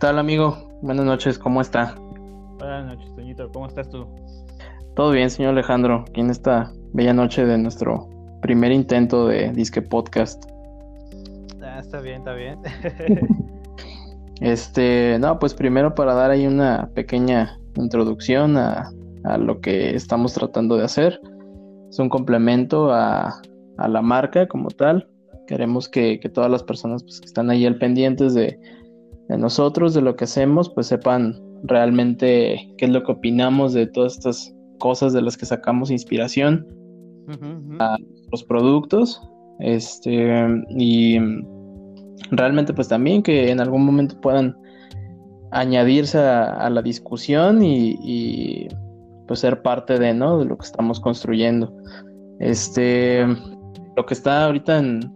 [0.00, 0.56] tal, amigo?
[0.80, 1.94] Buenas noches, ¿cómo está?
[2.58, 4.06] Buenas noches, Toñito, ¿cómo estás tú?
[4.96, 8.08] Todo bien, señor Alejandro, aquí en esta bella noche de nuestro
[8.40, 10.42] primer intento de Disque Podcast.
[11.62, 12.58] Ah, está bien, está bien.
[14.40, 18.90] este, no, pues primero para dar ahí una pequeña introducción a,
[19.38, 21.20] lo que estamos tratando de hacer.
[21.90, 23.42] Es un complemento a,
[23.76, 25.06] la marca como tal.
[25.46, 28.58] Queremos que, todas las personas pues, que están ahí al pendientes de,
[29.30, 33.86] de nosotros, de lo que hacemos, pues sepan realmente qué es lo que opinamos de
[33.86, 36.66] todas estas cosas de las que sacamos inspiración
[37.78, 37.96] a
[38.32, 39.22] los productos.
[39.60, 41.18] Este, y
[42.32, 44.56] realmente pues también que en algún momento puedan
[45.52, 48.66] añadirse a, la discusión y,
[49.28, 50.40] pues ser parte de, ¿no?
[50.40, 51.72] de lo que estamos construyendo.
[52.40, 53.24] Este,
[53.96, 55.12] lo que está ahorita en,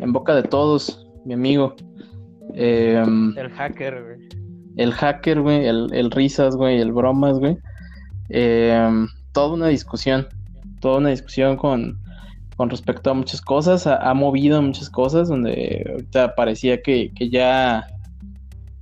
[0.00, 1.76] en boca de todos, mi amigo,
[2.52, 4.28] Em, el hacker, güey.
[4.76, 7.56] El hacker, güey, el, risas, güey, el bromas, güey.
[8.28, 10.26] Em, toda una discusión,
[10.80, 11.98] toda una discusión con,
[12.56, 17.86] con respecto a muchas cosas, ha, movido muchas cosas, donde ahorita parecía que, ya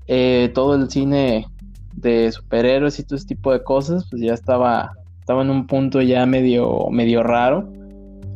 [0.06, 1.46] eh, todo el cine
[1.94, 6.02] de superhéroes y todo ese tipo de cosas, pues ya estaba, estaba en un punto
[6.02, 7.70] ya medio, medio raro.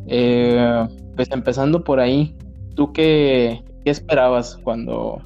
[0.07, 2.35] Eh, pues empezando por ahí,
[2.75, 5.21] ¿tú qué, qué esperabas cuando,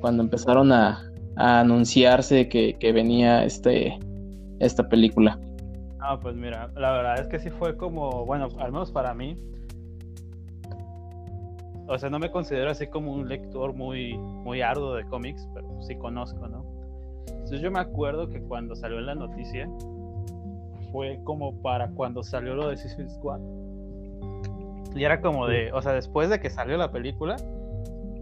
[0.00, 3.98] cuando empezaron a, anunciarse que, venía este,
[4.60, 5.40] esta película?
[5.98, 9.36] Ah, pues mira, la verdad es que sí fue como, bueno, al menos para mí.
[11.88, 15.66] O sea, no me considero así como un lector muy, muy arduo de cómics, pero
[15.82, 16.64] sí conozco, ¿no?
[17.26, 19.68] Entonces yo me acuerdo que cuando salió la noticia,
[20.92, 23.40] fue como para cuando salió lo de Suicide Squad.
[24.94, 27.34] Y era como de, o sea, después de que salió la película,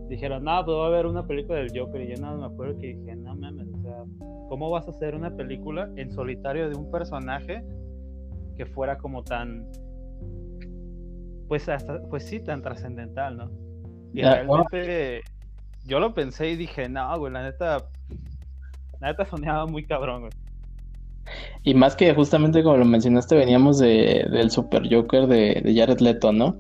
[0.09, 2.01] dijeron, no, pues va a haber una película del Joker.
[2.01, 4.05] Y yo nada me acuerdo que dije, no mames, o sea,
[4.49, 7.63] ¿cómo vas a hacer una película en solitario de un personaje
[8.57, 9.67] que fuera como tan,
[11.47, 13.51] pues hasta, pues sí, tan trascendental, ¿no?
[14.13, 15.21] Y realmente
[15.87, 17.79] yo lo pensé y dije, no, güey, la neta,
[19.01, 20.33] la neta soñaba muy cabrón, güey.
[21.63, 26.01] Y más que justamente como lo mencionaste, veníamos de, del Super Joker de, de Jared
[26.01, 26.57] Leto, ¿no?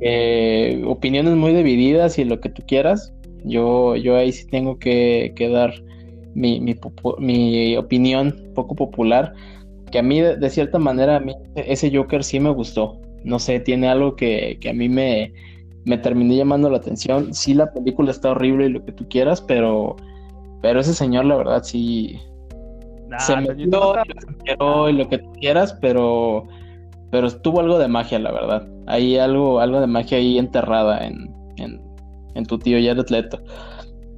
[0.00, 3.12] Eh, opiniones muy divididas y lo que tú quieras.
[3.44, 5.72] Yo, yo ahí sí tengo que, dar
[6.34, 9.34] mi, mi, opinión poco popular.
[9.90, 13.00] Que a mí, de, cierta manera, a mí ese Joker sí me gustó.
[13.24, 15.32] No sé, tiene algo que, a mí me,
[15.84, 17.34] me terminé llamando la atención.
[17.34, 19.96] Sí, la película está horrible y lo que tú quieras, pero,
[20.62, 22.18] pero ese señor, la verdad, sí.
[23.18, 26.46] se metió, y lo que tú quieras, pero
[27.10, 28.66] pero tuvo algo de magia, la verdad.
[28.90, 33.38] Hay algo, algo de magia ahí enterrada en, en, tu tío Jared Leto.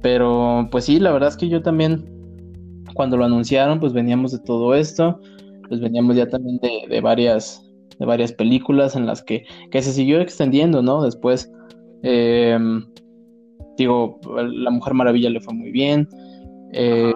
[0.01, 2.05] Pero pues sí, la verdad es que yo también,
[2.93, 5.19] cuando lo anunciaron, pues veníamos de todo esto,
[5.67, 7.61] pues veníamos ya también de, varias,
[7.99, 11.03] de varias películas en las que, que se siguió extendiendo, ¿no?
[11.03, 11.51] Después,
[12.03, 12.85] em,
[13.77, 16.07] digo, La Mujer Maravilla le fue muy bien.
[16.71, 17.13] Eh,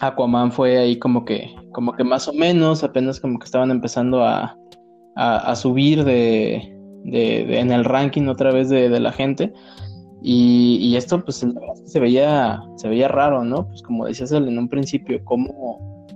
[0.00, 4.22] Aquaman fue ahí como que, como que más o menos, apenas como que estaban empezando
[4.22, 4.56] a,
[5.56, 6.54] subir de,
[7.04, 9.52] en el ranking otra vez de, la gente.
[10.22, 11.46] Y, esto pues
[11.84, 13.66] se veía, se veía raro, ¿no?
[13.68, 16.08] Pues como decías en un principio, como,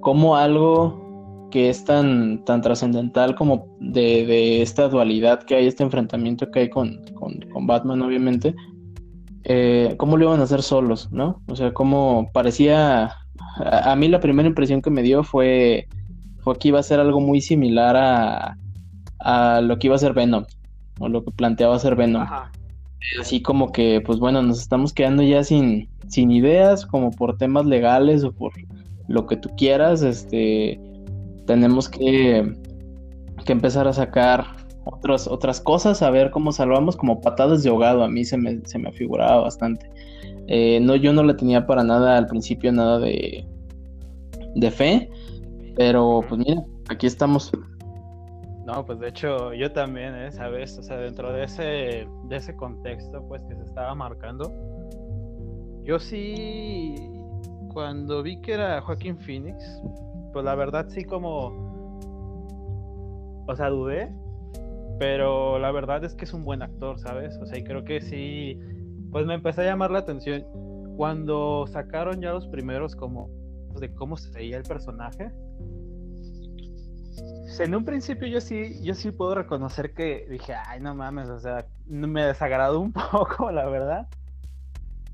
[0.00, 6.50] como algo que es tan, tan trascendental como de, esta dualidad que hay, este enfrentamiento
[6.50, 8.54] que hay con, con Batman, obviamente,
[9.44, 11.40] eh, cómo lo iban a hacer solos, ¿no?
[11.48, 13.14] O sea, como parecía
[13.64, 15.88] a, mí la primera impresión que me dio fue,
[16.48, 18.56] fue que iba a ser algo muy similar a,
[19.18, 20.44] a lo que iba a ser Venom,
[20.98, 22.26] o lo que planteaba ser Venom.
[23.20, 27.66] Así como que, pues bueno, nos estamos quedando ya sin, sin ideas, como por temas
[27.66, 28.52] legales o por
[29.08, 30.80] lo que tú quieras, este,
[31.46, 32.50] tenemos que,
[33.44, 34.46] que empezar a sacar
[34.86, 38.60] otras, otras cosas, a ver cómo salvamos como patadas de ahogado, a mí se me,
[38.64, 39.90] se me figuraba bastante.
[40.46, 43.46] Eh, no, yo no le tenía para nada al principio nada de,
[44.54, 45.10] de fe,
[45.78, 47.50] pero pues mira, aquí estamos.
[48.66, 50.30] No, pues de hecho yo también, ¿eh?
[50.30, 50.76] ¿sabes?
[50.76, 54.52] O sea, dentro de ese, de ese contexto pues que se estaba marcando,
[55.84, 56.96] yo sí,
[57.72, 59.80] cuando vi que era Joaquín Phoenix,
[60.34, 61.46] pues la verdad sí como,
[63.46, 64.12] o sea, dudé,
[64.98, 67.38] pero la verdad es que es un buen actor, ¿sabes?
[67.40, 68.58] O sea, y creo que sí
[69.10, 70.44] pues me empezó a llamar la atención
[70.96, 73.30] cuando sacaron ya los primeros como
[73.78, 75.30] de cómo se veía el personaje.
[77.58, 81.40] En un principio yo sí, yo sí puedo reconocer que dije, ay no mames, o
[81.40, 84.06] sea, me desagradó un poco, la verdad.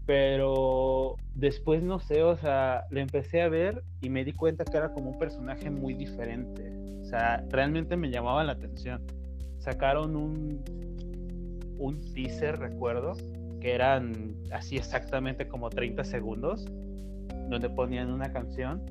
[0.06, 4.76] Pero después no sé, o sea, le empecé a ver y me di cuenta que
[4.76, 6.70] era como un personaje muy diferente.
[7.02, 9.02] O sea, realmente me llamaba la atención.
[9.58, 10.62] Sacaron un,
[11.78, 13.14] un teaser, recuerdo,
[13.60, 16.66] que eran así exactamente como 30 segundos,
[17.48, 18.84] donde ponían una canción.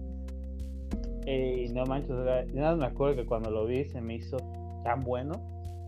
[1.26, 2.16] Y no manches,
[2.54, 4.38] nada me acuerdo que cuando lo vi se me hizo
[4.84, 5.34] tan bueno.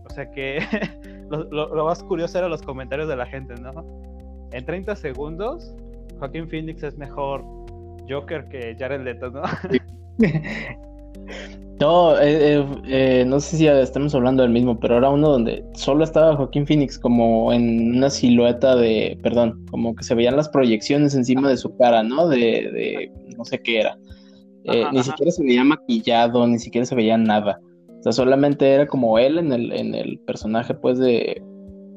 [0.08, 0.60] O sea que
[1.30, 3.84] lo, lo más curioso eran los comentarios de la gente, ¿no?
[4.52, 5.74] En 30 segundos
[6.18, 7.44] Joaquín Phoenix es mejor
[8.08, 9.42] Joker que Jared Leto, ¿no?
[11.80, 15.64] no, eh, eh, eh, no sé si estamos hablando del mismo, pero era uno donde
[15.74, 20.48] solo estaba Joaquín Phoenix como en una silueta de, perdón, como que se veían las
[20.48, 22.28] proyecciones encima de su cara, ¿no?
[22.28, 23.98] De, de no sé qué era.
[24.92, 27.60] Ni siquiera se veía maquillado, ni siquiera se veía nada.
[27.98, 31.42] O sea, solamente era como él en el, en el personaje, pues, de,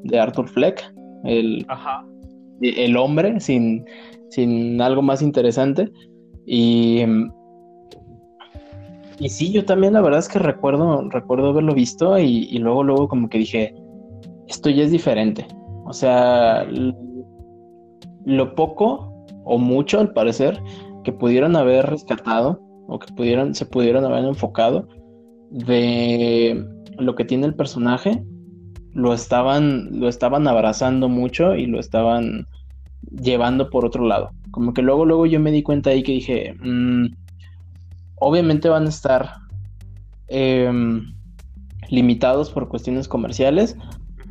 [0.03, 0.93] de Arthur Fleck.
[1.23, 2.05] El, Ajá
[2.61, 3.85] el hombre sin,
[4.29, 5.91] sin algo más interesante.
[6.45, 7.03] Y,
[9.19, 13.07] y sí, yo también la verdad es que recuerdo, recuerdo haberlo visto y, luego, luego
[13.07, 13.75] como que dije,
[14.47, 15.45] esto ya es diferente.
[15.85, 16.67] O sea,
[18.25, 20.61] lo poco o mucho al parecer
[21.03, 24.87] que pudieron haber rescatado o que pudieron, se pudieron haber enfocado
[25.51, 26.65] de
[26.97, 28.23] lo que tiene el personaje
[28.93, 32.47] lo estaban, lo estaban abrazando mucho y lo estaban
[33.11, 34.31] llevando por otro lado.
[34.51, 37.05] Como que luego, luego yo me di cuenta ahí que dije, mm,
[38.15, 39.29] obviamente van a estar
[40.27, 41.13] em,
[41.89, 43.75] limitados por cuestiones comerciales,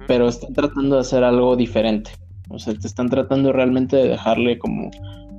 [0.07, 2.11] pero están tratando de hacer algo diferente.
[2.51, 4.91] O sea, te están tratando realmente de dejarle como,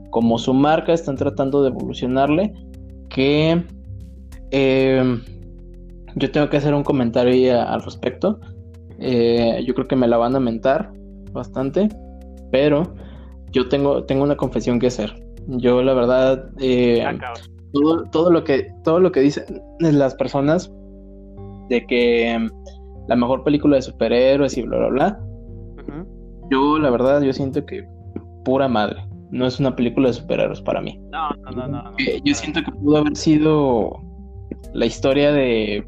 [0.09, 2.53] como su marca, están tratando de evolucionarle,
[3.09, 3.63] que
[4.51, 5.21] em,
[6.15, 8.39] yo tengo que hacer un comentario al respecto.
[8.99, 10.91] Eh, yo creo que me la van a mentar
[11.31, 11.89] bastante,
[12.51, 12.93] pero
[13.51, 15.13] yo tengo, tengo una confesión que hacer.
[15.47, 17.15] Yo la verdad, eh, ah,
[17.73, 19.45] todo, todo, lo que, todo lo que dicen
[19.79, 20.71] las personas
[21.69, 22.49] de que em,
[23.07, 25.19] la mejor película de superhéroes y bla, bla, bla,
[26.51, 27.87] yo la verdad, yo siento que
[28.43, 29.08] pura madre.
[29.31, 30.99] No es una película de superhéroes para mí.
[31.11, 31.95] No, no, no, no.
[32.23, 34.01] Yo siento que pudo haber sido
[34.73, 35.85] la historia de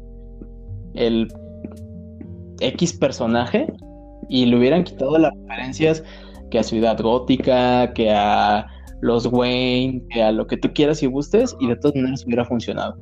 [0.94, 1.28] el
[2.60, 3.66] X personaje
[4.28, 6.04] y le hubieran quitado las referencias
[6.50, 8.66] que a Ciudad Gótica, que a
[9.00, 12.44] los Wayne, que a lo que tú quieras y gustes, y de todas maneras hubiera
[12.44, 12.96] funcionado.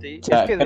[0.00, 0.58] Sí, es que,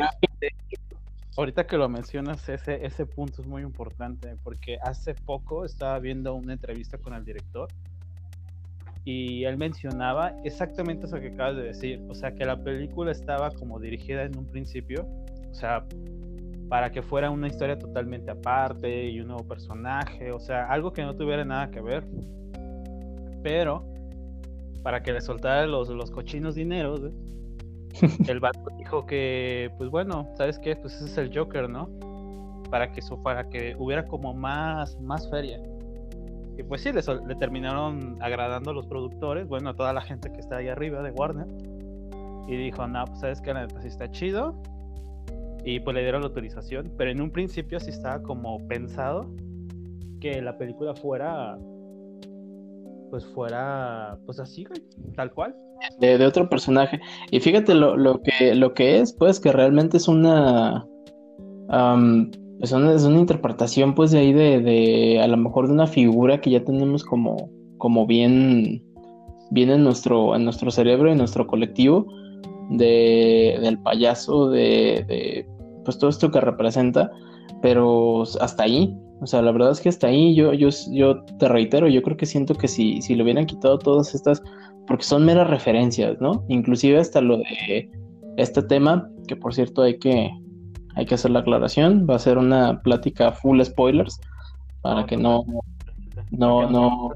[1.37, 6.35] ahorita que lo mencionas, ese, ese punto es muy importante, porque hace poco estaba viendo
[6.35, 7.69] una entrevista con el director
[9.05, 13.51] y él mencionaba exactamente eso que acabas de decir, o sea, que la película estaba
[13.51, 15.07] como dirigida en un principio,
[15.51, 15.85] o sea,
[16.69, 21.03] para que fuera una historia totalmente aparte y un nuevo personaje, o sea, algo que
[21.03, 22.05] no tuviera nada que ver.
[23.43, 23.85] Pero
[24.83, 27.13] para que le soltara los, los cochinos dineros, ¿eh?
[28.29, 30.77] el vato dijo que, pues bueno, ¿sabes qué?
[30.77, 31.89] Pues ese es el Joker, ¿no?
[32.71, 35.61] Para que, para que hubiera como más, más feria.
[36.61, 40.41] Y pues sí, le, terminaron agradando a los productores, bueno, a toda la gente que
[40.41, 41.47] está ahí arriba de Warner.
[42.49, 44.61] Y dijo, no, pues sabes que la está chido,
[45.65, 49.27] y pues le dieron la autorización, pero en un principio sí estaba como pensado
[50.21, 51.57] que la película fuera
[53.11, 54.67] pues fuera pues así,
[55.17, 55.55] tal cual.
[55.99, 57.01] De, otro personaje.
[57.31, 60.87] Y fíjate lo, lo, que lo que es, pues que realmente es una,
[62.61, 65.87] es una es una interpretación pues de ahí de, de a lo mejor de una
[65.87, 68.83] figura que ya tenemos como como bien
[69.51, 72.07] bien en nuestro en nuestro cerebro en nuestro colectivo
[72.71, 75.47] de, del payaso, de,
[75.85, 77.11] pues todo esto que representa,
[77.61, 81.49] pero hasta ahí, o sea, la verdad es que hasta ahí yo, yo, yo te
[81.49, 84.43] reitero, yo creo que siento que si, si le hubieran quitado todas estas,
[84.87, 86.45] porque son meras referencias, ¿no?
[86.49, 87.91] Inclusive hasta lo de
[88.37, 90.31] este tema, que por cierto hay que,
[90.95, 94.21] hay que hacer la aclaración, va a ser una plática full spoilers,
[94.83, 95.45] para que no,
[96.31, 97.11] no, no,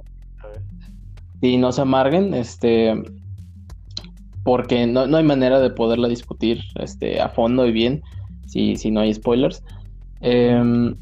[1.40, 2.94] y no se amarguen, este,
[4.44, 8.02] porque no, no, hay manera de poderla discutir este, a fondo y bien
[8.46, 9.62] si, si no hay spoilers.
[10.20, 10.96] Em,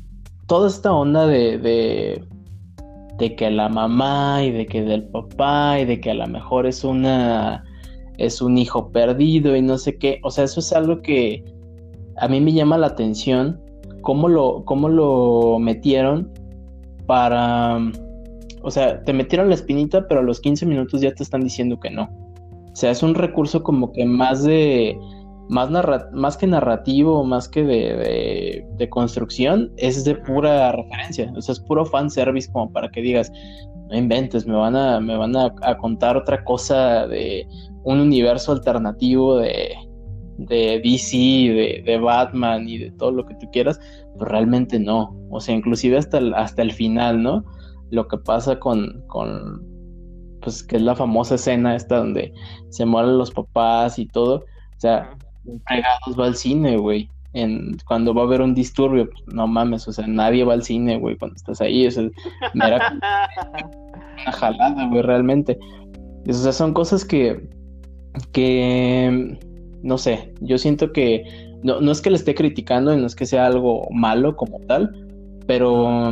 [0.47, 2.25] toda esta onda de, de,
[3.19, 6.67] de, que la mamá y de que del papá y de que a lo mejor
[6.67, 7.65] es una
[8.19, 11.45] es un hijo perdido y no sé qué, o sea, eso es algo que
[12.17, 13.61] a mí me llama la atención,
[14.03, 16.31] cómo lo, cómo lo metieron
[17.07, 17.79] para,
[18.63, 21.79] o sea, te metieron la espinita, pero a los 15 minutos ya te están diciendo
[21.81, 22.05] que no.
[22.73, 24.99] O sea, es un recurso como que más de.
[25.49, 25.69] Más,
[26.13, 31.31] más que narrativo, más que de, de, construcción, es de pura referencia.
[31.37, 33.31] O sea, es puro fanservice como para que digas,
[33.91, 37.47] no inventes, me van a, me van a, contar otra cosa de
[37.83, 39.75] un universo alternativo de,
[40.39, 43.81] de DC, de, de, Batman y de todo lo que tú quieras,
[44.17, 45.17] pues realmente no.
[45.31, 47.45] O sea, inclusive hasta el, hasta el final, ¿no?
[47.91, 49.63] Lo que pasa con, con,
[50.41, 52.33] pues que es la famosa escena esta donde
[52.71, 54.37] se mueren los papás y todo.
[54.37, 55.17] O sea,
[55.69, 57.09] pegados va al cine, güey.
[57.35, 60.63] En, cuando va a haber un disturbio, pues, no mames, o sea, nadie va al
[60.63, 61.87] cine, güey, cuando estás ahí.
[61.87, 61.99] Es
[62.55, 65.59] mera una jalada, güey, realmente.
[66.29, 67.49] O sea, son cosas que,
[68.33, 69.39] que,
[69.83, 71.25] no sé, yo siento que,
[71.63, 74.61] no, no es que le esté criticando y no es que sea algo malo como
[74.61, 74.91] tal,
[75.47, 76.11] pero,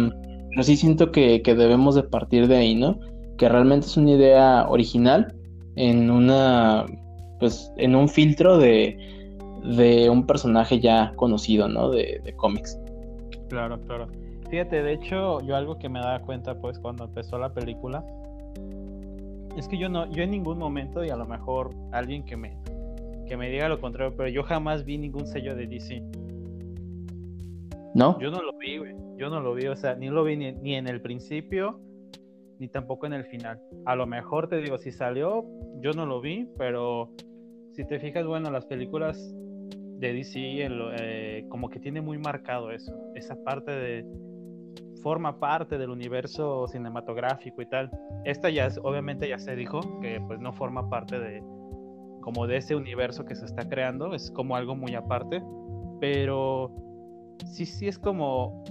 [0.50, 2.98] pero sí siento que, que debemos de partir de ahí, ¿no?
[3.36, 5.34] Que realmente es una idea original
[5.76, 6.86] en una,
[7.38, 8.98] pues, en un filtro de,
[9.64, 11.90] de un personaje ya conocido, ¿no?
[11.90, 12.78] De, de cómics.
[13.48, 14.08] Claro, claro.
[14.50, 18.04] Fíjate, de hecho, yo algo que me daba cuenta, pues, cuando empezó la película,
[19.56, 22.56] es que yo no, yo en ningún momento, y a lo mejor alguien que me,
[23.30, 26.02] que me diga lo contrario, pero yo jamás vi ningún sello de DC.
[27.94, 28.18] ¿No?
[28.18, 28.92] Yo no lo vi, güey.
[29.18, 31.80] Yo no lo vi, o sea, ni lo vi ni, ni en el principio,
[32.58, 33.60] ni tampoco en el final.
[33.87, 35.44] A lo mejor te digo, si salió,
[35.80, 37.12] yo no lo vi, pero
[37.70, 39.32] si te fijas, bueno, las películas
[40.00, 40.40] de DC
[40.99, 44.04] eh, como que tiene muy marcado eso, esa parte de
[45.04, 47.92] forma parte del universo cinematográfico y tal.
[48.25, 51.60] Esta ya obviamente ya se dijo que pues no forma parte de
[52.20, 55.42] como de ese universo que se está creando, es como algo muy aparte,
[56.00, 56.70] pero
[57.46, 58.64] sí sí es como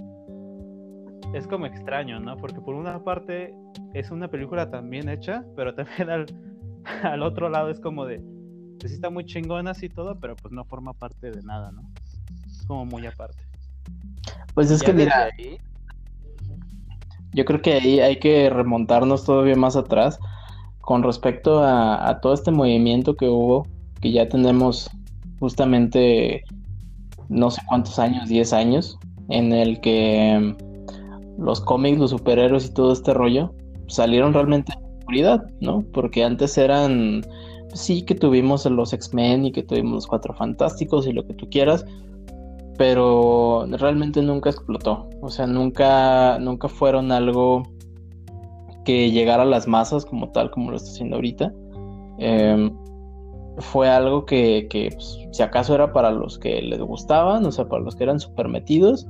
[1.34, 2.36] es como extraño, ¿no?
[2.36, 3.54] Porque por una parte
[3.94, 6.26] es una película también hecha, pero también al,
[7.02, 8.22] al otro lado es como de
[8.78, 11.82] pues sí está muy chingona así todo, pero pues no forma parte de nada, ¿no?
[12.46, 13.42] Es como muy aparte.
[14.54, 15.30] Pues es que mira,
[17.32, 20.18] yo creo que ahí hay que remontarnos todavía más atrás
[20.80, 23.66] con respecto a, todo este movimiento que hubo,
[24.00, 24.90] que ya tenemos
[25.38, 26.44] justamente
[27.28, 30.54] no sé cuántos años, 10 años, en el que
[31.38, 33.54] los cómics, los superhéroes y todo este rollo
[33.88, 35.84] salieron realmente en la oscuridad, ¿no?
[35.92, 37.22] Porque antes eran
[37.72, 41.48] sí que tuvimos los X-Men y que tuvimos los Cuatro Fantásticos y lo que tú
[41.48, 41.84] quieras,
[42.76, 45.08] pero realmente nunca explotó.
[45.20, 47.62] O sea, nunca, nunca fueron algo
[48.90, 51.52] que llegara a las masas como tal, como lo está haciendo ahorita.
[52.18, 52.76] Em,
[53.58, 57.84] fue algo que, pues, si acaso era para los que les gustaban, o sea, para
[57.84, 59.06] los que eran súper metidos,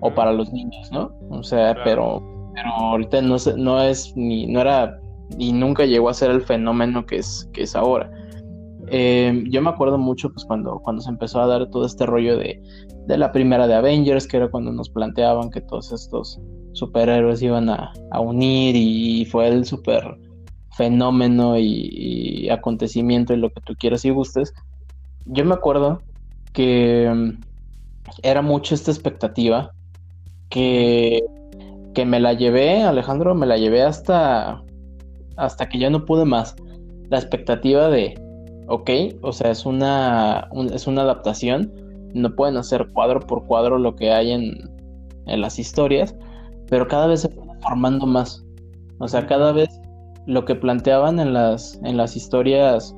[0.00, 1.12] o para los niños, ¿no?
[1.28, 2.22] O sea, pero,
[2.54, 4.98] pero ahorita no, no es ni, no era
[5.36, 8.10] y nunca llegó a ser el fenómeno que es, que es ahora.
[8.88, 12.38] Eh, yo me acuerdo mucho pues cuando, cuando se empezó a dar todo este rollo
[12.38, 12.62] de,
[13.06, 16.40] la primera de Avengers, que era cuando nos planteaban que todos estos
[16.72, 20.16] superhéroes iban a, unir y fue el super
[20.76, 24.52] fenómeno y, acontecimiento y lo que tú quieras y gustes.
[25.26, 26.02] Yo me acuerdo
[26.52, 27.40] que mm,
[28.22, 29.72] era mucho esta expectativa
[30.48, 31.22] que,
[31.94, 34.62] que me la llevé, Alejandro, me la llevé hasta
[35.40, 36.54] hasta que ya no pude más.
[37.08, 38.14] La expectativa de,
[38.68, 38.90] ok,
[39.22, 41.72] o sea, es una, es una adaptación,
[42.14, 44.70] no pueden hacer cuadro por cuadro lo que hay en,
[45.26, 46.14] en las historias,
[46.68, 48.44] pero cada vez se va formando más.
[48.98, 49.68] O sea, cada vez
[50.26, 52.94] lo que planteaban en las, en las historias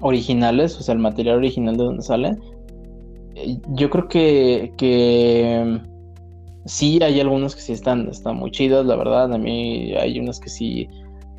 [0.00, 2.36] originales, o sea, el material original de donde sale,
[3.34, 5.80] eh, yo creo que, que
[6.64, 9.32] sí hay algunos que sí están, están muy chidos, la verdad.
[9.32, 10.88] A mí hay unos que sí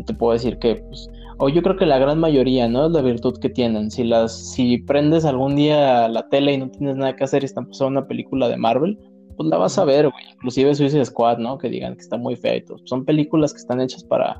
[0.06, 1.10] te puedo decir que, pues,
[1.42, 2.86] o yo creo que la gran mayoría, ¿no?
[2.86, 3.90] Es la virtud que tienen.
[3.90, 7.48] Si las, si prendes algún día la tele y no tienes nada que hacer y
[7.48, 8.96] están pasando una película de Marvel,
[9.36, 10.24] pues la vas a ver, güey.
[10.36, 11.58] Inclusive Suicide Squad, ¿no?
[11.58, 12.78] Que digan que está muy fea y todo.
[12.86, 14.40] Son películas que están hechas para,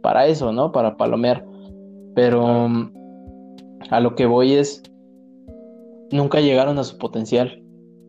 [0.00, 0.70] para eso, ¿no?
[0.70, 1.44] Para palomear.
[2.14, 2.68] Pero
[3.90, 4.80] a lo que voy es,
[6.12, 7.60] nunca llegaron a su potencial.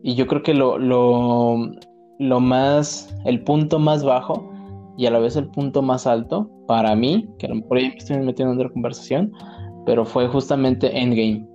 [0.04, 1.56] Y yo creo que lo, lo,
[2.20, 4.53] lo más, el punto más bajo
[4.96, 7.88] y a la vez el punto más alto para mí, que a lo mejor ya
[7.88, 9.32] me estoy metiendo en otra conversación,
[9.86, 11.46] pero fue justamente Endgame.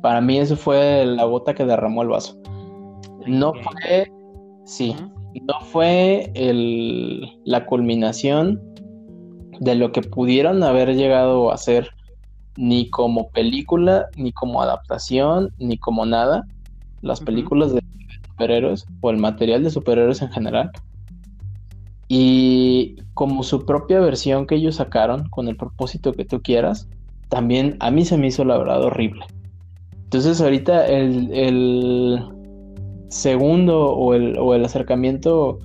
[0.00, 2.36] Para mí eso fue la gota que derramó el vaso.
[3.26, 4.10] No fue,
[4.64, 4.94] sí,
[5.42, 8.60] no fue el, la culminación
[9.60, 11.90] de lo que pudieron haber llegado a ser
[12.56, 16.46] ni como película, ni como adaptación, ni como nada.
[17.02, 17.82] Las películas de
[18.28, 20.70] superhéroes o el material de superhéroes en general
[22.16, 26.88] y como su propia versión que ellos sacaron, con el propósito que tú quieras,
[27.28, 29.24] también a mí se me hizo la verdad horrible.
[30.04, 32.24] Entonces ahorita el,
[33.08, 35.58] segundo o el, o el acercamiento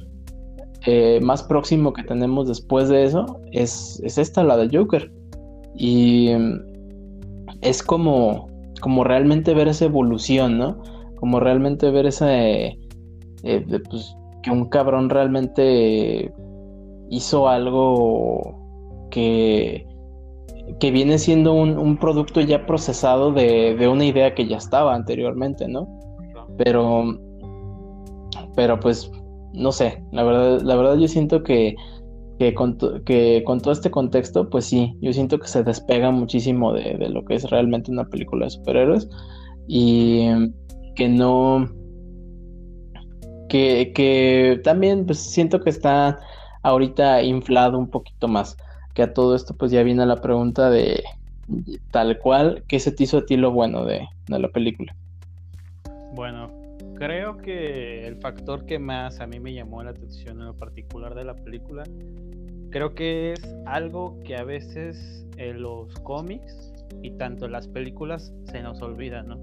[0.88, 5.12] eh, más próximo que tenemos después de eso es, es esta, la de Joker.
[5.75, 6.32] Y
[7.62, 8.50] es como,
[8.82, 10.82] como realmente ver esa evolución, ¿no?
[11.20, 12.36] Como realmente ver esa...
[12.36, 12.75] Eh,
[13.44, 16.32] pues, que un cabrón realmente
[17.10, 19.86] hizo algo que,
[20.80, 25.68] que viene siendo un, producto ya procesado de, de, una idea que ya estaba anteriormente,
[25.68, 25.88] ¿no?
[26.58, 27.18] Pero,
[28.56, 29.12] pero pues,
[29.54, 31.75] no sé, la verdad, la verdad yo siento que,
[32.38, 36.74] que, con, que con todo este contexto, pues sí, yo siento que se despega muchísimo
[36.74, 39.10] de, de lo que es realmente una película de superhéroes
[39.68, 40.28] y
[40.96, 41.68] que no...
[43.48, 46.20] Que, que también pues siento que está
[46.62, 48.58] ahorita inflado un poquito más
[48.94, 51.04] que a todo esto pues ya viene la pregunta de
[51.92, 54.96] tal cual, ¿qué se te hizo a ti lo bueno de, la película?
[56.13, 56.51] Bueno,
[56.96, 61.16] creo que el factor que más a mí me llamó la atención en lo particular
[61.16, 61.84] de la película,
[62.70, 68.34] creo que es algo que a veces en los cómics y tanto en las películas
[68.46, 69.39] se nos olvida, ¿no?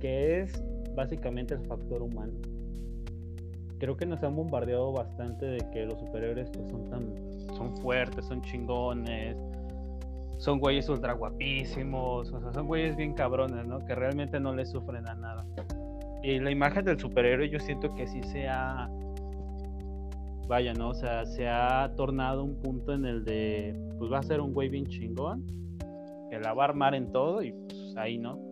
[0.00, 0.62] Que es
[0.94, 2.32] básicamente el factor humano.
[3.82, 8.24] Creo que nos han bombardeado bastante de que los superhéroes pues, son tan son fuertes,
[8.26, 9.36] son chingones,
[10.38, 13.84] son güeyes ultra guapísimos, o sea, son güeyes bien cabrones, ¿no?
[13.84, 15.44] Que realmente no le sufren a nada.
[16.22, 18.88] Y la imagen del superhéroe yo siento que sí se ha,
[20.46, 20.90] vaya, ¿no?
[20.90, 24.54] O sea, se ha tornado un punto en el de, pues va a ser un
[24.54, 25.44] güey bien chingón,
[26.30, 28.51] que la va a armar en todo y pues ahí, ¿no?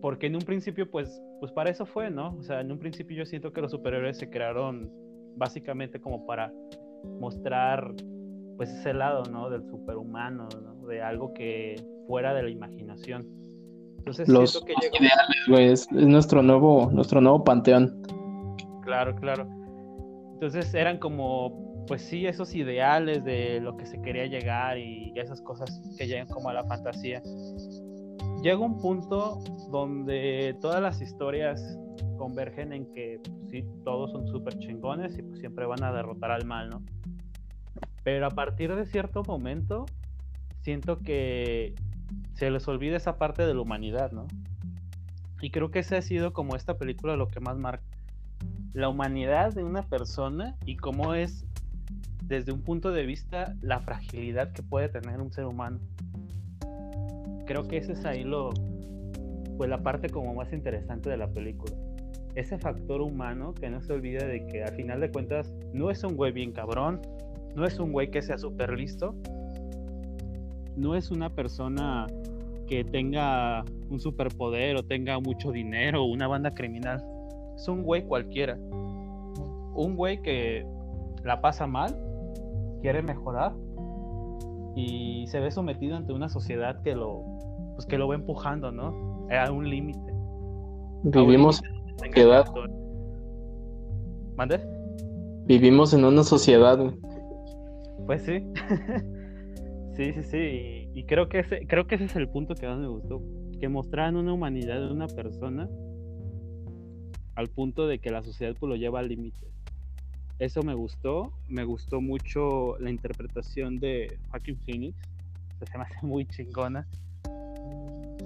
[0.00, 2.36] Porque en un principio, pues, pues para eso fue, ¿no?
[2.38, 4.90] O sea, en un principio yo siento que los superhéroes se crearon
[5.36, 6.52] básicamente como para
[7.18, 7.94] mostrar
[8.56, 9.48] pues ese lado, ¿no?
[9.48, 10.86] Del superhumano, ¿no?
[10.86, 11.76] De algo que
[12.06, 13.26] fuera de la imaginación.
[13.98, 18.02] Entonces, los que ideales, güey, es, nuestro nuevo, nuestro nuevo panteón.
[18.82, 19.46] Claro, claro.
[20.34, 25.40] Entonces eran como, pues sí, esos ideales de lo que se quería llegar y esas
[25.42, 27.22] cosas que llegan como a la fantasía.
[28.42, 29.38] Llega un punto
[29.70, 31.78] donde todas las historias
[32.16, 36.30] convergen en que pues, sí, todos son súper chingones y pues siempre van a derrotar
[36.30, 36.82] al mal, ¿no?
[38.02, 39.84] Pero a partir de cierto momento,
[40.62, 41.74] siento que
[42.32, 44.26] se les olvida esa parte de la humanidad, ¿no?
[45.42, 47.84] Y creo que ese ha sido como esta película lo que más marca.
[48.72, 51.44] La humanidad de una persona y cómo es
[52.24, 55.78] desde un punto de vista la fragilidad que puede tener un ser humano.
[57.50, 58.50] Creo que ese es ahí lo,
[59.56, 61.74] pues la parte como más interesante de la película
[62.36, 66.04] ese factor humano que no se olvide de que al final de cuentas no es
[66.04, 67.00] un güey bien cabrón,
[67.56, 69.16] no es un güey que sea súper listo,
[70.76, 72.06] no es una persona
[72.68, 77.04] que tenga un superpoder o tenga mucho dinero o una banda criminal.
[77.56, 78.56] Es un güey cualquiera.
[79.74, 80.64] Un güey que
[81.24, 81.98] la pasa mal,
[82.80, 83.54] quiere mejorar
[84.76, 87.24] y se ve sometido ante una sociedad que lo,
[87.80, 89.26] pues que lo va empujando, ¿no?
[89.30, 90.12] A un límite.
[91.02, 91.62] Vivimos
[91.96, 92.44] sociedad.
[94.36, 94.60] ¿Mande?
[95.46, 96.78] Vivimos en una sociedad.
[98.04, 98.44] Pues sí.
[99.96, 100.90] sí, sí, sí.
[100.92, 103.22] Y, creo, que ese, creo que ese es el punto que más me gustó.
[103.58, 105.66] Que mostraran una humanidad de una persona
[107.36, 109.46] al punto de que la sociedad pues, lo lleva al límite.
[110.38, 111.32] Eso me gustó.
[111.48, 114.98] Me gustó mucho la interpretación de Joaquin Phoenix.
[115.64, 116.86] Se me hace muy chingona.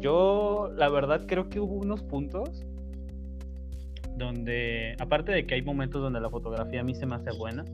[0.05, 2.62] Yo, la verdad, creo que hubo unos puntos
[4.19, 7.64] donde, aparte de que hay momentos donde la fotografía a mí se me hace buena,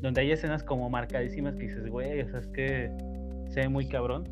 [0.00, 2.92] donde hay escenas como marcadísimas que dices, güey, o sea, es que
[3.48, 4.22] se ve muy cabrón.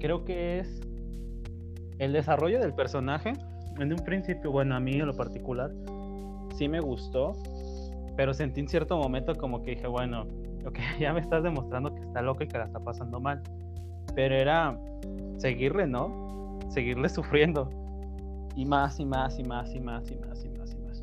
[0.00, 0.80] Creo que es
[2.00, 3.34] el desarrollo del personaje.
[3.78, 5.70] En un principio, bueno, a mí en lo particular,
[6.56, 7.34] sí me gustó,
[8.16, 10.26] pero sentí en cierto momento como que dije, bueno,
[10.66, 13.44] ok, ya me estás demostrando que está loco y que la está pasando mal.
[14.14, 14.78] Pero era
[15.38, 16.58] seguirle, ¿no?
[16.68, 17.68] Seguirle sufriendo
[18.56, 21.02] y más y más y más y más y más y más y más.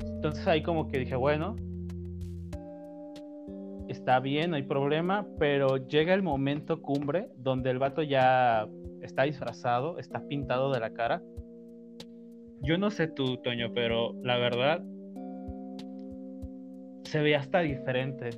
[0.00, 1.56] Entonces ahí como que dije, bueno,
[3.88, 8.68] está bien, no hay problema, pero llega el momento cumbre donde el vato ya
[9.02, 11.22] está disfrazado, está pintado de la cara.
[12.62, 14.82] Yo no sé tú, Toño, pero la verdad
[17.04, 18.30] se veía hasta diferente.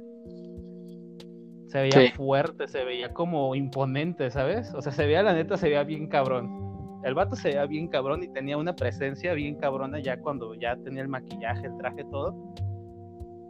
[1.69, 4.75] Se veía fuerte, se veía como imponente, ¿sabes?
[4.75, 6.69] O sea, se veía, la neta, se veía bien cabrón
[7.05, 10.77] el vato se veía bien cabrón y tenía una presencia bien cabrona ya cuando ya
[10.77, 12.35] tenía el maquillaje, el traje, todo.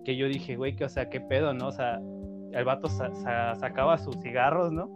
[0.05, 1.69] Que yo dije, güey, que, o sea, qué pedo, ¿no?
[1.69, 2.01] O sea,
[2.53, 4.91] el vato sacaba sus cigarros, ¿no?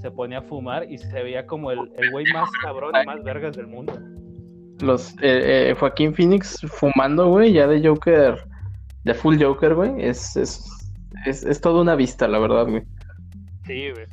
[0.00, 1.78] Se ponía a fumar y se veía como el,
[2.10, 3.98] güey más cabrón y más vergas del mundo.
[4.80, 8.36] los eh, eh, Joaquín Phoenix fumando, güey, ya de Joker,
[9.04, 10.66] de full Joker, güey, es, es,
[11.24, 12.82] es, es toda una vista, la verdad, güey.
[13.66, 14.06] Sí, güey.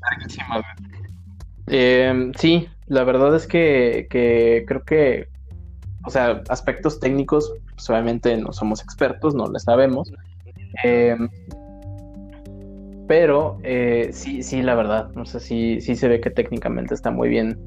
[1.67, 5.27] Eh, sí, la verdad es que, que, creo que,
[6.05, 10.11] o sea, aspectos técnicos, pues obviamente no somos expertos, no lo sabemos.
[10.83, 11.17] Eh,
[13.07, 17.11] pero eh, sí, sí, la verdad, o sea, sí, sí se ve que técnicamente está
[17.11, 17.59] muy bien,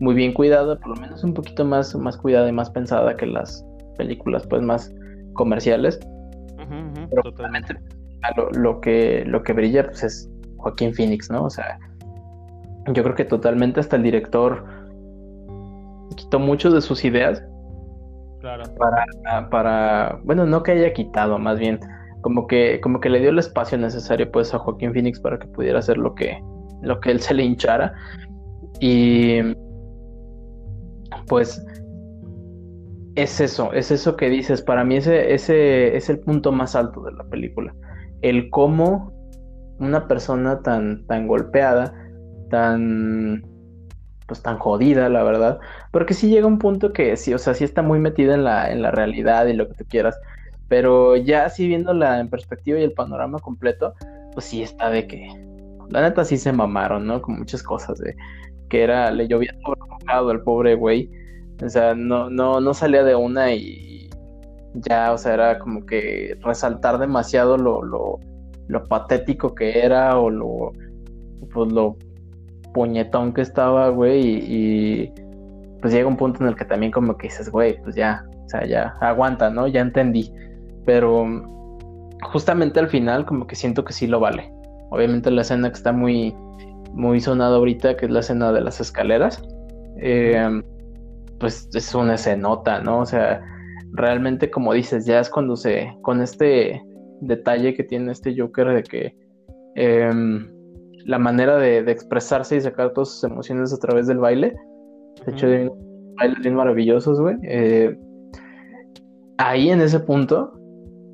[0.00, 3.26] muy bien cuidada, por lo menos un poquito más, más cuidada y más pensada que
[3.26, 3.64] las
[3.96, 4.92] películas, pues, más
[5.34, 6.00] comerciales.
[7.10, 7.76] pero totalmente.
[8.36, 11.44] Lo, lo, que, lo que brilla, pues, es Joaquín Phoenix, ¿no?
[11.44, 11.78] O sea,
[12.92, 14.64] yo creo que totalmente hasta el director
[16.16, 17.42] quitó mucho de sus ideas.
[18.40, 18.64] Claro.
[18.76, 21.80] Para, para, bueno, no que haya quitado, más bien,
[22.20, 25.46] como que, como que le dio el espacio necesario pues a Joaquín Phoenix para que
[25.48, 26.38] pudiera hacer lo que,
[26.82, 27.94] lo que él se le hinchara.
[28.80, 29.40] Y
[31.26, 31.64] pues
[33.14, 34.62] es eso, es eso que dices.
[34.62, 37.74] Para mí ese, ese es el punto más alto de la película.
[38.22, 39.12] El cómo
[39.78, 41.94] una persona tan, tan golpeada,
[42.50, 43.44] tan
[44.26, 45.58] pues tan jodida, la verdad,
[45.90, 48.70] porque sí llega un punto que sí, o sea, sí está muy metida en la,
[48.70, 50.20] en la realidad y lo que tú quieras,
[50.68, 53.94] pero ya así viéndola en perspectiva y el panorama completo,
[54.34, 55.28] pues sí está de que,
[55.88, 57.22] la neta sí se mamaron, ¿no?
[57.22, 58.14] Con muchas cosas, de
[58.68, 59.54] que era, le llovía
[60.06, 61.10] todo el pobre güey,
[61.64, 63.87] o sea, no, no, no salía de una y
[64.74, 68.18] ya, o sea, era como que resaltar demasiado lo, lo,
[68.68, 70.72] lo patético que era o lo,
[71.52, 71.96] pues lo
[72.72, 75.12] puñetón que estaba, güey, y,
[75.80, 78.48] pues llega un punto en el que también como que dices, güey, pues ya, o
[78.48, 79.66] sea, ya aguanta, ¿no?
[79.68, 80.32] Ya entendí.
[80.84, 81.26] Pero
[82.32, 84.52] justamente al final como que siento que sí lo vale.
[84.90, 86.34] Obviamente la escena que está muy,
[86.92, 89.42] muy sonada ahorita, que es la escena de las escaleras,
[89.98, 90.62] eh,
[91.38, 93.00] pues es una escenota, ¿no?
[93.00, 93.40] O sea,
[93.92, 96.82] realmente como dices, ya es cuando se, con este
[97.20, 99.16] detalle que tiene este Joker de que
[99.74, 100.46] em,
[101.04, 104.54] la manera de, expresarse y sacar todas sus emociones a través del baile,
[105.24, 105.70] de hecho, de
[106.16, 107.36] bailes bien maravillosos, güey.
[107.42, 107.96] Eh,
[109.38, 110.52] ahí en ese punto,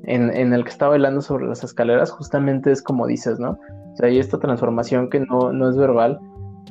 [0.03, 3.51] en, el que está bailando sobre las escaleras, justamente es como dices, ¿no?
[3.51, 6.19] O sea, hay esta transformación que no, no es verbal,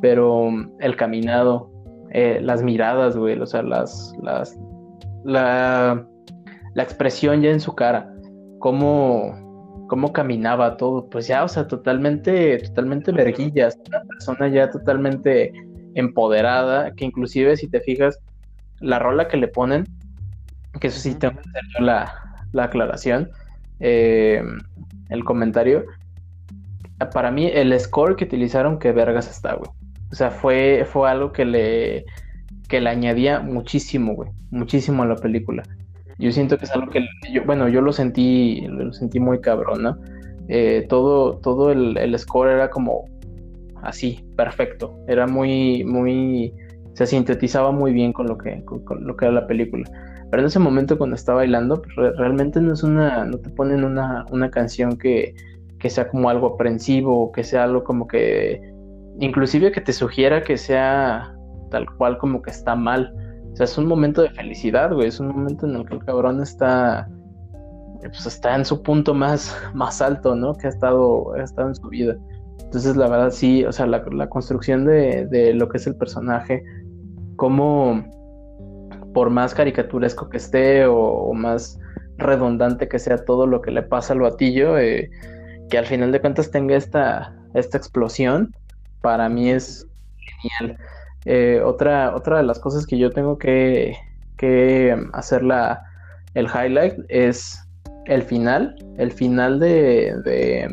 [0.00, 0.48] pero
[0.80, 1.70] el caminado,
[2.10, 4.56] eh, las miradas, güey, o sea, las, las,
[5.24, 6.06] la,
[6.74, 8.12] la expresión ya en su cara,
[8.58, 15.52] cómo, cómo caminaba todo, pues ya, o sea, totalmente, totalmente verguillas, una persona ya totalmente
[15.94, 18.18] empoderada, que inclusive si te fijas,
[18.80, 19.86] la rola que le ponen,
[20.80, 22.12] que eso sí tengo que hacer yo la,
[22.52, 23.30] la aclaración,
[23.80, 24.42] eh,
[25.08, 25.84] el comentario.
[27.12, 29.70] Para mí, el score que utilizaron, que vergas está, güey.
[30.10, 32.04] O sea, fue, fue algo que le,
[32.68, 34.30] que le añadía muchísimo, güey.
[34.50, 35.62] Muchísimo a la película.
[36.18, 39.82] Yo siento que es algo que, yo, bueno, yo lo sentí, lo sentí muy cabrón,
[39.82, 39.98] ¿no?
[40.48, 43.06] Eh, todo, todo el, el, score era como
[43.82, 44.96] así, perfecto.
[45.08, 46.52] Era muy, muy,
[46.92, 49.90] se sintetizaba muy bien con lo que, con lo que era la película.
[50.30, 53.84] Pero en ese momento cuando está bailando, pues, realmente no es una, no te ponen
[53.84, 55.34] una, una canción que,
[55.78, 58.60] que sea como algo aprensivo, que sea algo como que,
[59.18, 61.33] inclusive que te sugiera que sea
[61.74, 63.12] tal cual como que está mal.
[63.52, 65.08] O sea, es un momento de felicidad, güey.
[65.08, 67.08] Es un momento en el que el cabrón está,
[68.00, 70.54] pues está en su punto más, más alto, ¿no?
[70.54, 72.16] Que ha estado, ha estado en su vida.
[72.62, 75.96] Entonces, la verdad, sí, o sea, la, la construcción de, de, lo que es el
[75.96, 76.62] personaje,
[77.34, 78.04] cómo,
[79.12, 81.80] por más caricaturesco que esté o, más
[82.18, 85.10] redundante que sea todo lo que le pasa al batillo, eh,
[85.70, 88.54] que al final de cuentas tenga esta, esta explosión,
[89.00, 90.78] para mí es genial.
[91.24, 93.96] Eh, otra, otra de las cosas que yo tengo que,
[94.36, 95.82] que hacer la,
[96.34, 97.58] el highlight es
[98.06, 100.68] el final, el final de, de,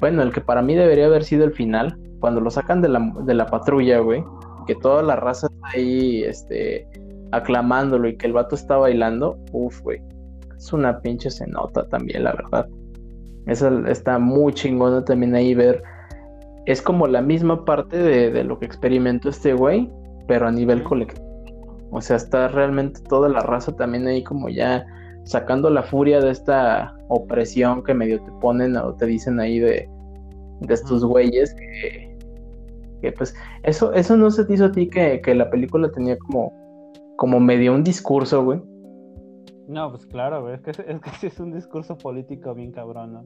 [0.00, 3.12] bueno, el que para mí debería haber sido el final, cuando lo sacan de la,
[3.24, 4.24] de la patrulla, güey,
[4.66, 6.86] que toda la raza está ahí, este,
[7.32, 10.00] aclamándolo y que el vato está bailando, uff, güey.
[10.56, 12.68] Es una pinche se nota también, la verdad.
[13.46, 15.82] Esa está muy chingona también ahí ver.
[16.68, 19.90] Es como la misma parte de, lo que experimentó este güey,
[20.26, 21.26] pero a nivel colectivo.
[21.90, 24.84] O sea, está realmente toda la raza también ahí como ya
[25.24, 29.88] sacando la furia de esta opresión que medio te ponen o te dicen ahí de,
[30.60, 32.18] de estos güeyes que,
[33.00, 36.18] que, pues eso, eso no se te hizo a ti que, que la película tenía
[36.18, 36.52] como
[37.16, 38.60] como medio un discurso, güey.
[39.66, 43.22] No, pues claro, güey, es que, es que es un discurso político bien cabrón, ¿no?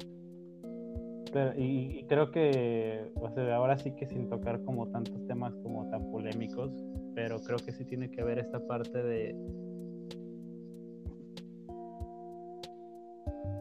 [1.57, 6.11] Y, creo que, o sea, ahora sí que sin tocar como tantos temas como tan
[6.11, 6.71] polémicos,
[7.15, 9.35] pero creo que sí tiene que haber esta parte de...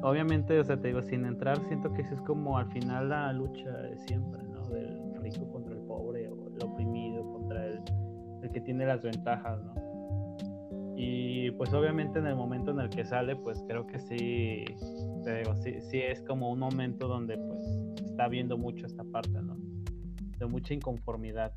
[0.03, 3.31] Obviamente, o sea, te digo, sin entrar, siento que eso es como al final la
[3.33, 4.67] lucha de siempre, ¿no?
[4.67, 7.81] Del rico contra el pobre o el oprimido contra el,
[8.41, 9.80] el que tiene las ventajas, ¿no?
[11.03, 14.65] Y pues obviamente en el momento en el que sale, pues creo que sí,
[15.23, 19.41] te digo, sí, sí es como un momento donde pues está viendo mucho esta parte,
[19.41, 19.57] ¿no?
[20.37, 21.53] De mucha inconformidad.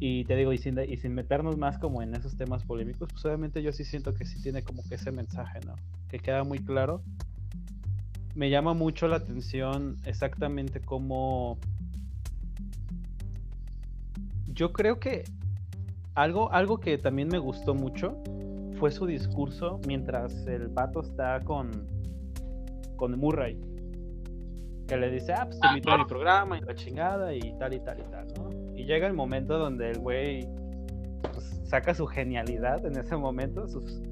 [0.00, 3.22] Y te digo, y sin, y sin meternos más como en esos temas polémicos, pues
[3.26, 5.74] obviamente yo sí siento que sí tiene como que ese mensaje, ¿no?
[6.08, 7.02] Que queda muy claro.
[8.34, 11.58] Me llama mucho la atención exactamente cómo...
[14.46, 15.24] Yo creo que
[16.14, 18.16] algo, algo que también me gustó mucho
[18.78, 21.86] fue su discurso mientras el vato está con,
[22.96, 23.60] con Murray.
[24.86, 27.72] Que le dice, ah, pues te invito a mi programa y la chingada y tal
[27.72, 28.50] y tal y tal, ¿no?
[28.76, 30.46] Y llega el momento donde el güey
[31.32, 34.02] pues, saca su genialidad en ese momento, sus,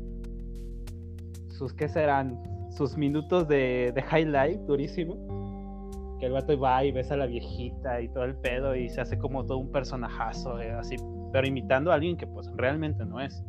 [1.49, 2.43] sus, ¿qué serán?
[2.71, 6.19] Sus minutos de, de highlight durísimo.
[6.19, 9.01] Que el vato va y besa a la viejita y todo el pedo y se
[9.01, 10.97] hace como todo un personajazo, eh, así,
[11.33, 13.43] pero imitando a alguien que pues realmente no es.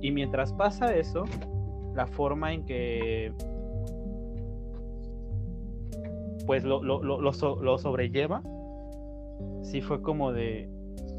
[0.00, 1.24] Y mientras pasa eso,
[1.94, 3.32] la forma en que
[6.46, 8.40] pues lo, lo, lo, lo, sobrelleva,
[9.62, 10.70] sí fue como de,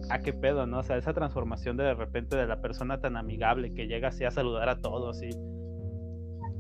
[0.10, 0.80] ¿a ah, qué pedo, no?
[0.80, 4.24] O sea, esa transformación de de repente de la persona tan amigable que llega así
[4.24, 5.30] a saludar a todos y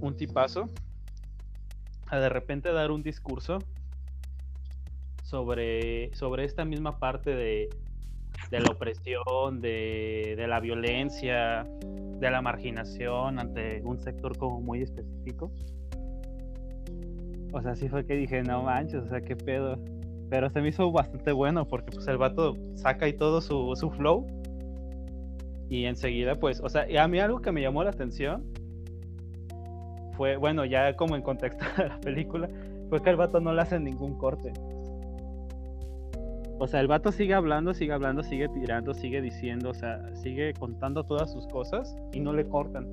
[0.02, 0.65] un tipazo,
[2.08, 3.60] a de repente dar un discurso
[5.23, 7.69] sobre, sobre esta misma parte de,
[8.49, 11.65] de la opresión, de, de la violencia,
[12.19, 15.51] de la marginación ante un sector como muy específico.
[17.53, 19.77] O sea, sí fue que dije, no manches, o sea, qué pedo.
[20.29, 23.89] Pero se me hizo bastante bueno porque pues el vato saca ahí todo su, su
[23.91, 24.25] flow.
[25.69, 28.43] Y enseguida, pues, o sea, a mí algo que me llamó la atención
[30.15, 32.49] fue, bueno, ya como en contexto de la película,
[32.89, 34.53] fue que el vato no le hace ningún corte.
[36.60, 40.54] O sea, el vato sigue hablando, sigue hablando, sigue tirando, sigue diciendo, o sea, sigue
[40.54, 42.88] contando todas sus cosas y no le cortan.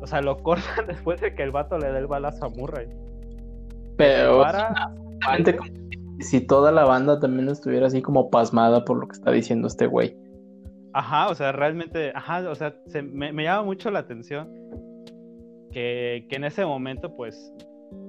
[0.00, 2.88] O sea, lo cortan después de que el vato le dé el balazo a Murray.
[3.96, 4.44] Pero
[6.20, 9.86] si toda la banda también estuviera así como pasmada por lo que está diciendo este
[9.86, 10.16] güey.
[10.92, 12.76] Ajá, o sea, realmente, ajá, o sea,
[13.12, 14.48] me, me, llama mucho la atención
[15.72, 17.52] que, que en ese momento, pues,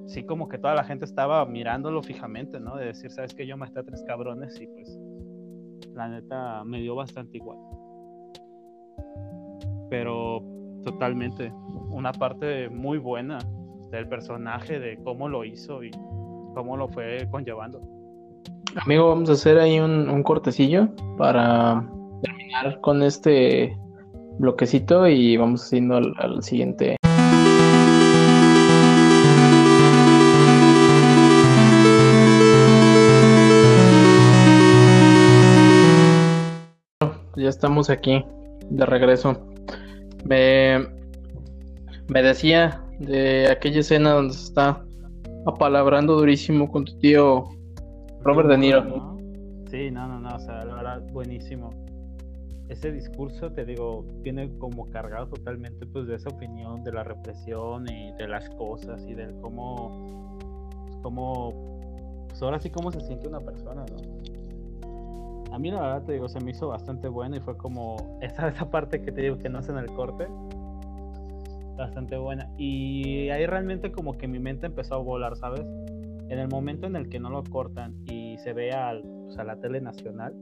[0.08, 2.78] sí como que toda la gente estaba mirándolo fijamente, ¿no?
[2.78, 5.00] De decir, sabes que yo me a tres cabrones y pues
[5.94, 7.58] la neta me dio bastante igual.
[9.90, 10.44] Pero
[10.84, 11.52] totalmente,
[11.90, 13.40] una parte muy buena
[13.92, 15.92] del personaje, de cómo lo hizo y
[16.54, 17.82] cómo lo fue conllevando.
[18.84, 21.88] Amigo, vamos a hacer ahí un, cortecillo para
[22.22, 23.78] terminar con este
[24.38, 26.98] bloquecito y vamos haciendo al siguiente
[37.46, 38.26] ya estamos aquí
[38.72, 39.48] de regreso.
[40.26, 40.80] Me,
[42.08, 44.84] me decía de aquella escena donde se está
[45.46, 47.44] apalabrando durísimo con tu tío
[48.24, 49.16] Robert De Niro.
[49.70, 51.70] Sí, no, no, no, o sea, la verdad, buenísimo.
[52.68, 57.88] Ese discurso, te digo, tiene como cargado totalmente pues de esa opinión de la represión
[57.88, 60.40] y de las cosas y del cómo,
[60.88, 64.35] pues, cómo, pues ahora sí cómo se siente una persona, ¿no?
[65.56, 68.48] A mí la verdad te digo, se me hizo bastante bueno y fue como esa,
[68.50, 70.28] esa parte que te digo que no en el corte,
[71.78, 72.52] bastante buena.
[72.58, 75.66] Y ahí realmente como que mi mente empezó a volar, ¿sabes?
[76.28, 79.46] En el momento en el que no lo cortan y se ve al, pues, a
[79.46, 80.34] la tele nacional,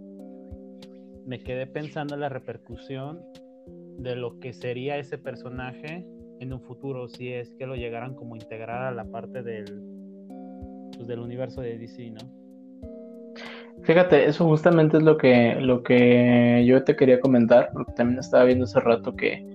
[1.27, 3.21] me quedé pensando en la repercusión
[3.99, 6.07] de lo que sería ese personaje
[6.39, 9.79] en un futuro si es que lo llegaran como integrar a la parte del,
[10.95, 12.42] pues, del universo de DC, ¿no?
[13.83, 18.45] Fíjate, eso justamente es lo que, lo que yo te quería comentar, porque también estaba
[18.45, 19.45] viendo hace rato que,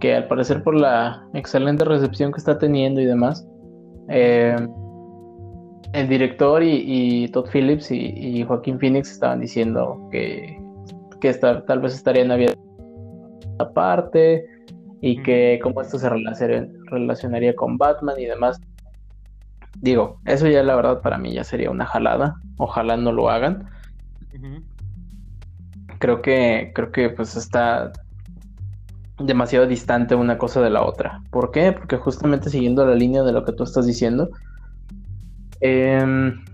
[0.00, 3.48] que al parecer por la excelente recepción que está teniendo y demás,
[4.08, 4.56] eh,
[5.92, 10.56] el director y, Todd Phillips y, Joaquín Phoenix estaban diciendo que,
[11.20, 12.62] que tal vez estarían abiertos
[13.58, 14.46] aparte
[15.00, 18.60] y que cómo esto se relacionaría con Batman y demás.
[19.80, 22.36] Digo, eso ya la verdad para mí ya sería una jalada.
[22.56, 23.68] Ojalá no lo hagan.
[25.98, 27.92] Creo que, creo que pues está
[29.18, 31.22] demasiado distante una cosa de la otra.
[31.30, 31.72] ¿Por qué?
[31.72, 34.30] Porque justamente siguiendo la línea de lo que tú estás diciendo,
[35.60, 36.44] Em,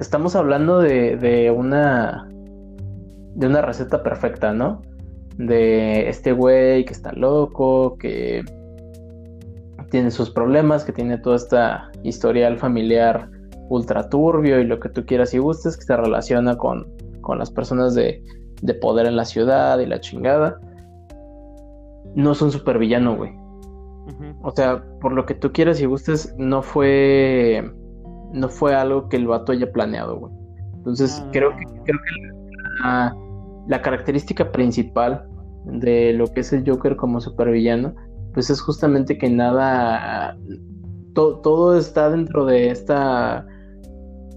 [0.00, 4.82] estamos hablando de, de, una de una receta perfecta, ¿no?
[5.36, 8.44] De este güey que está loco, que
[9.92, 13.28] tiene sus problemas, que tiene toda esta historial familiar
[13.68, 16.86] ultra turbio y lo que tú quieras y gustes, que se relaciona con,
[17.20, 18.24] con las personas de,
[18.62, 20.58] de poder en la ciudad y la chingada.
[22.14, 23.32] No es un supervillano, güey.
[24.42, 27.70] O sea, por lo que tú quieras y gustes, no fue.
[28.32, 30.32] No fue algo que el vato haya planeado, güey.
[30.76, 31.82] Entonces, creo que, ah.
[31.84, 35.24] creo que la, característica principal
[35.66, 37.94] de lo que es el Joker como supervillano,
[38.32, 40.36] pues es justamente que nada.
[41.14, 43.46] todo está dentro de esta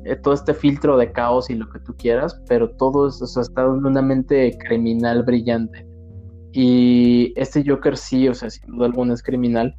[0.06, 3.64] eh, todo este filtro de caos y lo que tú quieras, pero todo eso está
[3.64, 5.84] en una mente criminal brillante.
[6.52, 9.76] Y este Joker sí, o sea, sin duda alguna es criminal,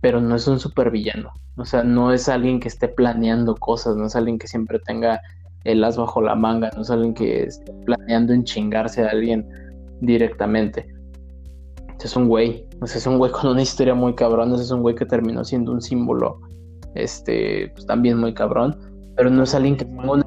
[0.00, 1.30] pero no es un supervillano.
[1.56, 5.20] O sea, no es alguien que esté planeando cosas, no es alguien que siempre tenga
[5.62, 9.48] el as bajo la manga, no es alguien que esté planeando en chingarse a alguien
[10.00, 10.92] directamente.
[12.02, 14.94] Es un güey, sea, es un güey con una historia muy cabrón, es un güey
[14.94, 16.40] que terminó siendo un símbolo,
[16.94, 18.76] este, pues también muy cabrón
[19.16, 20.24] pero no es alguien que tenga un,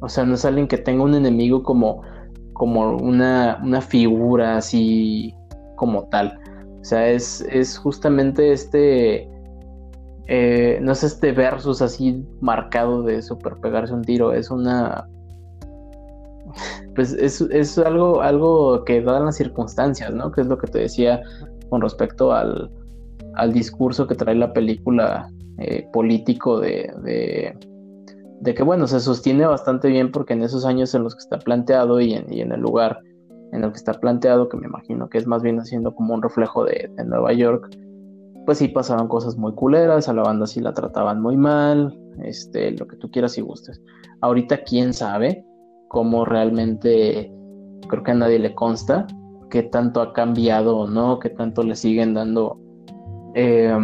[0.00, 2.02] o sea, no es alguien que tenga un enemigo como,
[2.52, 5.34] como una, una figura así
[5.76, 6.38] como tal.
[6.80, 9.28] O sea, es, es justamente este,
[10.26, 15.08] eh, no es este versus así marcado de super pegarse un tiro, es una,
[16.94, 20.32] pues es, es algo, algo que dan las circunstancias, ¿no?
[20.32, 21.22] Que es lo que te decía
[21.68, 22.70] con respecto al,
[23.34, 29.88] al discurso que trae la película eh, político de, de, que, bueno, se sostiene bastante
[29.88, 33.00] bien porque en esos años en los que está planteado y en, el lugar
[33.52, 36.22] en el que está planteado, que me imagino que es más bien haciendo como un
[36.22, 37.68] reflejo de, Nueva York,
[38.46, 42.70] pues sí pasaban cosas muy culeras, a la banda sí la trataban muy mal, este,
[42.72, 43.82] lo que tú quieras y gustes.
[44.22, 45.44] Ahorita quién sabe
[45.90, 47.34] cómo realmente,
[47.88, 49.08] creo que a nadie le consta,
[49.50, 52.60] qué tanto ha cambiado o no, qué tanto le siguen dando
[53.34, 53.76] eh,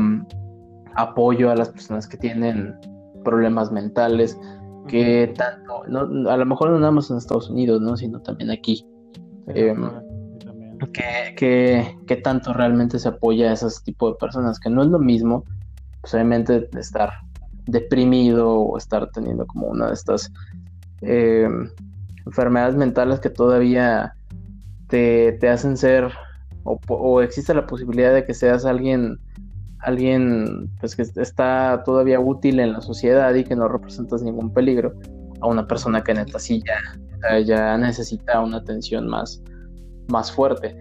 [0.94, 2.76] apoyo a las personas que tienen
[3.24, 4.38] problemas mentales,
[4.86, 7.96] que tanto, no, a lo mejor no nada más en Estados Unidos, ¿no?
[7.96, 8.86] sino también aquí.
[9.48, 9.90] Em,
[10.92, 15.42] que, tanto realmente se apoya a ese tipo de personas, que no es lo mismo,
[16.02, 17.10] pues obviamente estar
[17.66, 20.32] deprimido o estar teniendo como una de estas
[21.00, 21.68] em,
[22.26, 24.14] enfermedades mentales que todavía
[24.88, 26.12] te, te hacen ser
[26.64, 29.18] o, existe la posibilidad de que seas alguien
[29.80, 34.92] alguien pues que está todavía útil en la sociedad y que no representas ningún peligro
[35.40, 39.42] a una persona que neta sí ya, ya necesita una atención más,
[40.08, 40.76] más fuerte.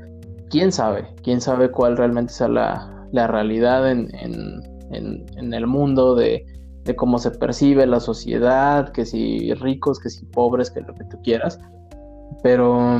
[0.49, 1.05] ¿Quién sabe?
[1.23, 6.45] ¿Quién sabe cuál realmente sea la, la realidad en, en, el mundo de,
[6.86, 11.04] de, cómo se percibe la sociedad, que si ricos, que si pobres, que lo que
[11.06, 11.60] tú quieras?
[12.43, 13.00] Pero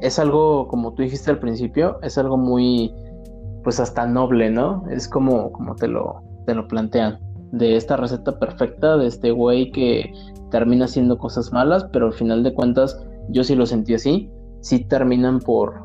[0.00, 2.92] es algo, como tú dijiste al principio, es algo muy
[3.66, 4.84] pues hasta noble, ¿no?
[4.90, 7.18] Es como, como te, lo, te lo plantean.
[7.50, 10.12] De esta receta perfecta, de este güey que
[10.52, 12.96] termina haciendo cosas malas, pero al final de cuentas,
[13.28, 15.84] yo sí lo sentí así, sí terminan por,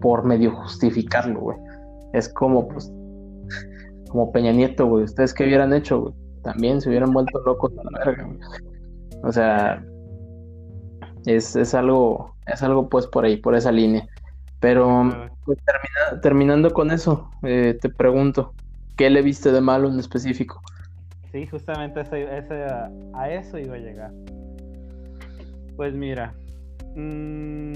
[0.00, 1.58] por medio justificarlo, güey.
[2.12, 2.92] Es como, pues,
[4.16, 4.86] como Peña Nieto.
[4.86, 6.14] ¿Ustedes qué hubieran hecho?
[6.42, 8.30] También se hubieran vuelto locos a la verga.
[9.22, 9.84] O sea,
[11.26, 14.08] es, es algo, es algo pues por ahí, por esa línea.
[14.58, 15.58] Pero pues,
[16.22, 18.54] terminando con eso, eh, te pregunto,
[18.96, 20.62] ¿qué le viste de malo en específico?
[21.30, 24.12] Sí, justamente a eso iba a llegar.
[25.76, 26.32] Pues mira,
[26.94, 27.72] mm,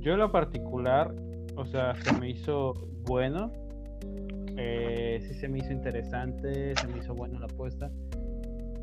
[0.00, 1.14] yo en lo particular,
[1.54, 2.74] o sea, se me hizo
[3.06, 3.52] bueno,
[4.58, 7.90] eh, sí se me hizo interesante, se me hizo bueno la apuesta.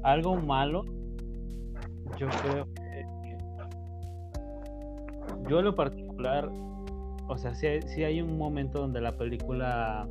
[0.04, 0.86] Algo malo,
[2.18, 3.06] yo creo que
[5.48, 6.50] yo en lo particular
[7.28, 10.08] o sea, sí, hay un momento donde la película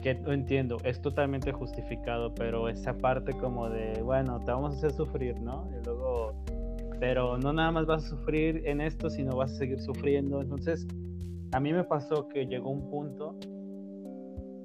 [0.00, 4.92] que entiendo, es totalmente justificado, pero esa parte como de, bueno, te vamos a hacer
[4.92, 5.68] sufrir, ¿no?
[5.70, 6.34] Y luego,
[6.98, 10.40] pero no nada más vas a sufrir en esto, sino vas a seguir sufriendo.
[10.40, 10.88] Entonces,
[11.52, 13.36] a mí me pasó que llegó un punto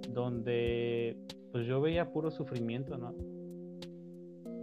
[0.09, 1.17] donde
[1.51, 3.13] pues yo veía puro sufrimiento, ¿no?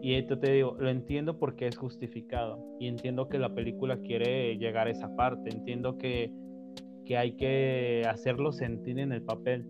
[0.01, 2.59] Y esto te digo, lo entiendo porque es justificado.
[2.79, 5.49] Y entiendo que la película quiere llegar a esa parte.
[5.49, 6.31] Entiendo que,
[7.07, 9.67] que hay que hacerlo sentir en el papel.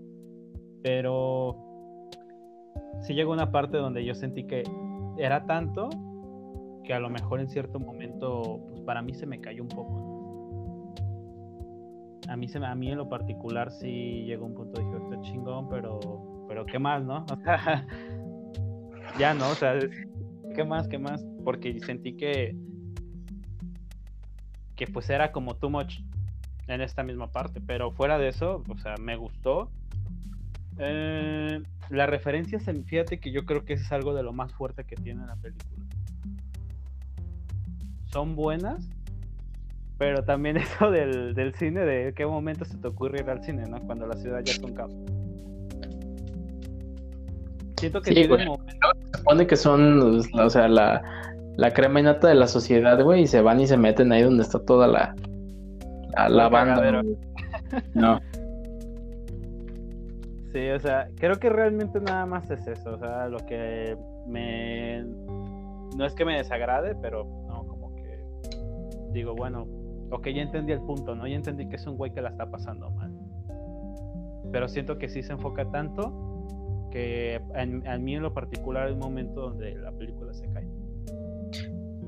[0.82, 1.56] Pero
[3.00, 4.64] sí llegó una parte donde yo sentí que
[5.18, 5.88] era tanto
[6.82, 10.13] que a lo mejor en cierto momento, pues para mí se me cayó un poco.
[12.28, 15.68] A mí, se, a mí en lo particular sí llegó un punto, dije, esto chingón,
[15.68, 16.00] pero
[16.48, 17.26] pero ¿qué más, no?
[19.18, 19.78] Ya no, o sea,
[20.56, 21.24] ¿qué más, qué más?
[21.44, 22.56] Porque sentí que,
[24.74, 26.00] que pues era como too much
[26.66, 29.70] en esta misma parte, pero fuera de eso, o sea, me gustó.
[30.78, 34.82] Eh, las referencias, fíjate que yo creo que eso es algo de lo más fuerte
[34.82, 35.84] que tiene la película.
[38.06, 38.88] Son buenas,
[39.98, 43.64] pero también eso del, del, cine, de qué momento se te ocurre ir al cine,
[43.68, 43.80] ¿no?
[43.80, 44.94] Cuando la ciudad ya es un caos.
[47.78, 51.02] Siento que sí, Se supone que son, o sea, la,
[51.56, 54.42] la crema innata de la sociedad, güey, y se van y se meten ahí donde
[54.42, 55.14] está toda la,
[56.28, 57.02] la, banda.
[57.94, 58.20] No.
[60.52, 65.02] Sí, o sea, creo que realmente nada más es eso, o sea, lo que me...
[65.96, 68.20] No es que me desagrade, pero no, como que
[69.12, 69.66] digo, bueno,
[70.14, 71.26] ok, ya entendí el punto, ¿no?
[71.26, 73.12] Ya entendí que es un güey que la está pasando mal.
[74.52, 78.92] Pero siento que sí se enfoca tanto que en, a mí en lo particular hay
[78.92, 80.66] un momento donde la película se cae.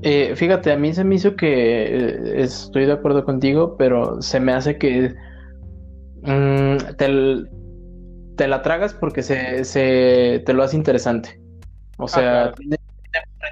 [0.03, 4.39] Eh, fíjate, a mí se me hizo que eh, estoy de acuerdo contigo, pero se
[4.39, 5.15] me hace que
[6.23, 6.77] mm,
[8.37, 11.41] te, la tragas porque se, se, te lo hace interesante.
[11.99, 12.53] O ah, sea,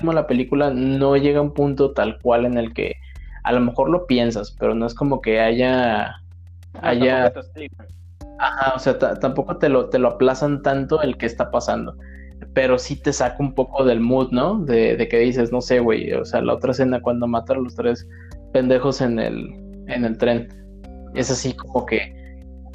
[0.01, 2.95] la película no llega a un punto tal cual en el que
[3.45, 6.17] a lo mejor lo piensas, pero no es como que haya.
[6.81, 7.33] haya...
[8.39, 11.97] Ajá, o sea, tampoco te lo, te lo aplazan tanto el que está pasando.
[12.53, 14.59] Pero sí te saca un poco del mood, ¿no?
[14.59, 16.13] De, de que dices, no sé, güey.
[16.15, 18.09] O sea, la otra escena cuando matan a los tres
[18.53, 19.51] pendejos en el,
[19.89, 20.49] en el tren.
[21.15, 22.13] Es así como que,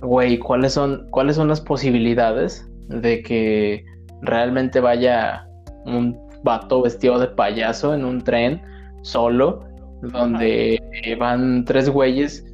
[0.02, 3.84] güey, ¿cuáles son, ¿cuáles son las posibilidades de que
[4.22, 5.48] realmente vaya
[5.86, 8.62] un vato vestido de payaso en un tren
[9.02, 9.69] solo
[10.02, 10.82] donde
[11.20, 12.46] van tres güeyes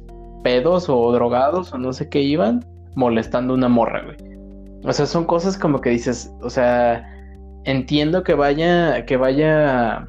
[0.42, 4.16] pedos o drogados o no sé qué iban molestando una morra, güey.
[4.84, 7.04] O sea, son cosas como que dices, o sea,
[7.64, 10.06] entiendo que vaya, que vaya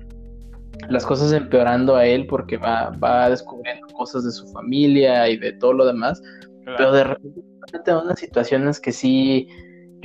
[0.90, 5.54] las cosas empeorando a él porque va, va descubriendo cosas de su familia y de
[5.54, 6.22] todo lo demás,
[6.66, 9.48] pero de repente unas situaciones que sí,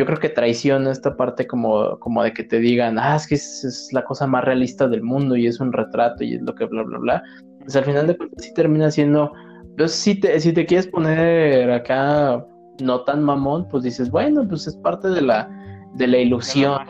[0.02, 3.36] yo creo que traiciona esta parte como, como de que te digan, ah, es que
[3.36, 6.64] es, la cosa más realista del mundo y es un retrato y es lo que
[6.64, 7.22] bla, bla, bla.
[7.60, 9.32] Pues al final de cuentas sí termina siendo,
[9.76, 12.44] pues si te, si te quieres poner acá
[12.82, 15.48] no tan mamón, pues dices, bueno, pues es parte de la,
[15.94, 16.80] de la ilusión,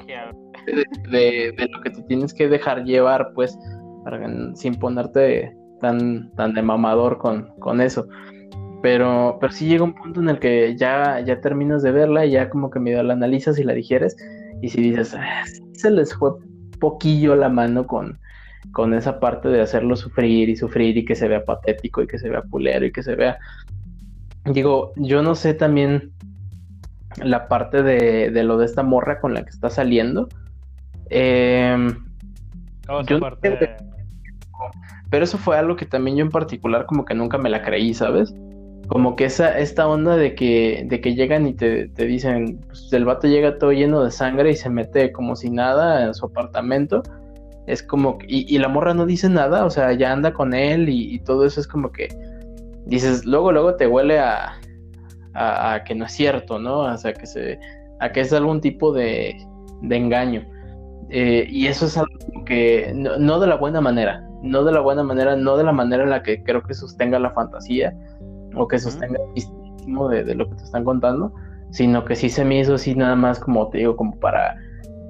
[1.10, 3.58] de, de, lo que te tienes que dejar llevar, pues,
[4.54, 8.08] sin ponerte tan, tan de mamador con, con eso.
[8.82, 12.32] Pero, pero sí llega un punto en el que ya, ya terminas de verla y
[12.32, 14.16] ya como que medio la analizas y la digieres.
[14.60, 16.32] Y si dices, ah, se les fue
[16.80, 18.18] poquillo la mano con,
[18.72, 22.18] con esa parte de hacerlo sufrir y sufrir y que se vea patético y que
[22.18, 23.38] se vea pulero y que se vea.
[24.44, 26.10] Digo, yo no sé también
[27.22, 30.28] la parte de, de lo de esta morra con la que está saliendo.
[31.10, 31.76] Eh,
[35.10, 37.94] Pero eso fue algo que también yo en particular como que nunca me la creí,
[37.94, 38.34] ¿sabes?
[38.92, 43.06] Como que esa, esta onda de que, de que llegan y te, dicen, pues el
[43.06, 47.02] vato llega todo lleno de sangre y se mete como si nada en su apartamento.
[47.66, 50.90] Es como, y, y la morra no dice nada, o sea, ya anda con él
[50.90, 52.08] y, todo eso es como que
[52.84, 54.60] dices, luego, luego te huele a,
[55.32, 56.80] a, que no es cierto, ¿no?
[56.80, 57.58] O sea, que se,
[57.98, 59.34] a que es algún tipo de,
[59.80, 60.46] de engaño.
[61.08, 64.80] Eh, y eso es algo que no, no, de la buena manera, no de la
[64.80, 67.96] buena manera, no de la manera en la que creo que sostenga la fantasía,
[68.54, 71.34] o que sostenga uh de, de, lo que te están contando,
[71.70, 74.56] sino que sí se me hizo así nada más como te digo, como para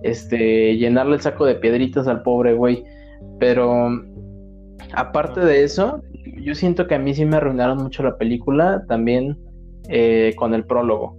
[0.02, 2.84] este llenarle el saco de piedritas al pobre güey.
[3.38, 3.88] Pero
[4.94, 6.02] aparte de eso,
[6.42, 9.38] yo siento que a mí sí me arruinaron mucho la película también
[9.88, 11.16] eh, con el prólogo.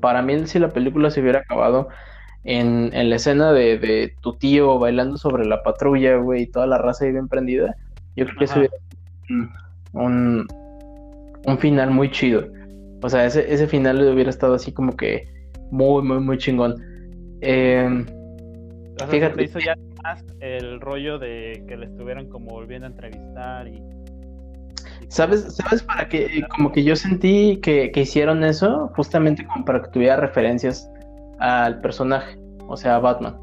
[0.00, 1.88] Para mí, si la película se hubiera acabado
[2.44, 6.66] en, en la escena de, de, tu tío bailando sobre la patrulla, güey, y toda
[6.66, 7.74] la raza ahí bien prendida,
[8.16, 8.74] yo creo que eso hubiera
[9.92, 10.46] un,
[11.46, 12.46] un final muy chido.
[13.02, 15.28] O sea, ese, ese final hubiera estado así como que
[15.70, 16.74] muy, muy, muy chingón.
[17.40, 18.04] Eh,
[19.08, 19.42] fíjate.
[19.42, 23.82] hizo ya más el rollo de que le estuvieran como volviendo a entrevistar y.
[25.08, 26.42] ¿Sabes, ¿Sabes para qué?
[26.56, 30.90] Como que yo sentí que, que hicieron eso justamente como para que tuviera referencias
[31.40, 32.38] al personaje,
[32.68, 33.36] o sea, a Batman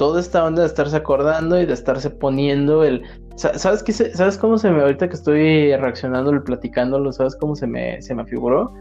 [0.00, 3.02] toda esta onda de estarse acordando y de estarse poniendo el...
[3.36, 3.92] ¿Sabes qué?
[3.92, 4.82] ¿Sabes cómo se me...
[4.82, 8.72] Ahorita que estoy reaccionando y platicándolo, ¿sabes cómo se me, se me figuró?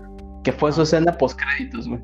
[0.43, 2.01] Que fue su escena post créditos, güey.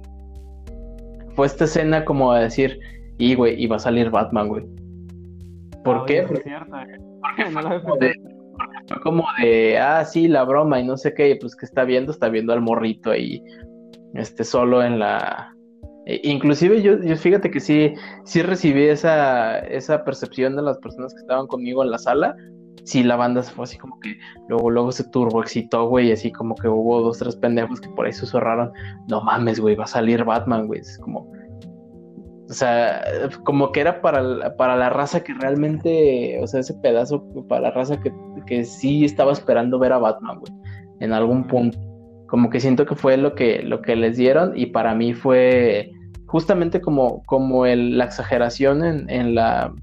[1.36, 2.80] Fue esta escena como a decir,
[3.18, 4.66] y güey, iba a salir Batman, güey.
[5.84, 6.24] ¿Por qué?
[6.24, 6.44] Porque,
[8.88, 12.12] fue como de, ah, sí, la broma y no sé qué, pues que está viendo,
[12.12, 13.44] está viendo al morrito ahí,
[14.14, 15.55] este, solo en la,
[16.06, 17.94] E, inclusive yo, yo fíjate que sí,
[18.24, 22.36] sí recibí esa, esa percepción de las personas que estaban conmigo en la sala.
[22.84, 24.16] Sí, la banda fue así como que
[24.48, 28.06] luego, luego se turbo excitó, güey, así como que hubo dos, tres pendejos que por
[28.06, 28.72] ahí susurraron,
[29.08, 30.82] no mames, güey, va a salir Batman, güey.
[30.82, 31.32] Es como,
[32.48, 33.04] o sea,
[33.44, 37.72] como que era para, para la raza que realmente, o sea, ese pedazo para la
[37.72, 38.14] raza que,
[38.46, 40.54] que sí estaba esperando ver a Batman, güey,
[41.00, 41.80] en algún punto.
[42.28, 45.92] Como que siento que fue lo que, lo que les dieron y para mí fue
[46.28, 49.74] justamente como, como el, la exageración en, en, la,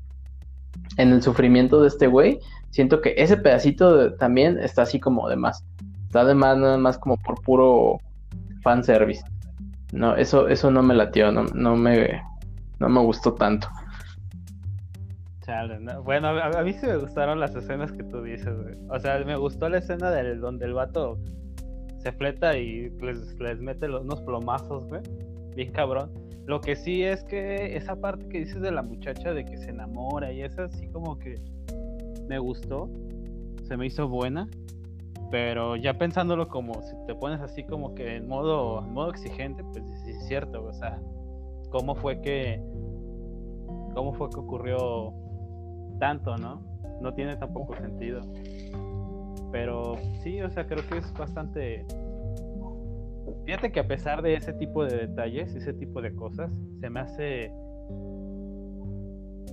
[0.96, 2.38] en el sufrimiento de este güey.
[2.70, 5.64] Siento que ese pedacito también está así como de más.
[6.06, 7.98] Está de más nada más como por puro
[8.62, 9.22] fanservice.
[9.92, 12.22] No, eso, eso no me latió, no, no me
[12.78, 13.68] no me gustó tanto.
[16.04, 18.54] Bueno, a, mí sí me gustaron las escenas que tú dices,
[18.88, 21.18] O sea, me gustó la escena del, donde el vato
[21.98, 25.02] se fleta y les, les mete unos plomazos, güey.
[25.54, 26.10] Bien cabrón.
[26.46, 29.70] Lo que sí es que esa parte que dices de la muchacha de que se
[29.70, 31.36] enamora y esa sí como que
[32.28, 32.88] me gustó.
[33.64, 34.48] Se me hizo buena.
[35.30, 39.64] Pero ya pensándolo como si te pones así como que en modo, en modo exigente,
[39.64, 41.00] pues sí es cierto, o sea,
[41.70, 42.60] cómo fue que
[43.94, 45.14] cómo fue que ocurrió
[45.98, 46.62] tanto, ¿no?
[47.00, 48.20] No tiene tampoco sentido.
[49.50, 51.86] Pero sí, o sea, creo que es bastante
[53.44, 57.00] Fíjate que a pesar de ese tipo de detalles, ese tipo de cosas, se me
[57.00, 57.52] hace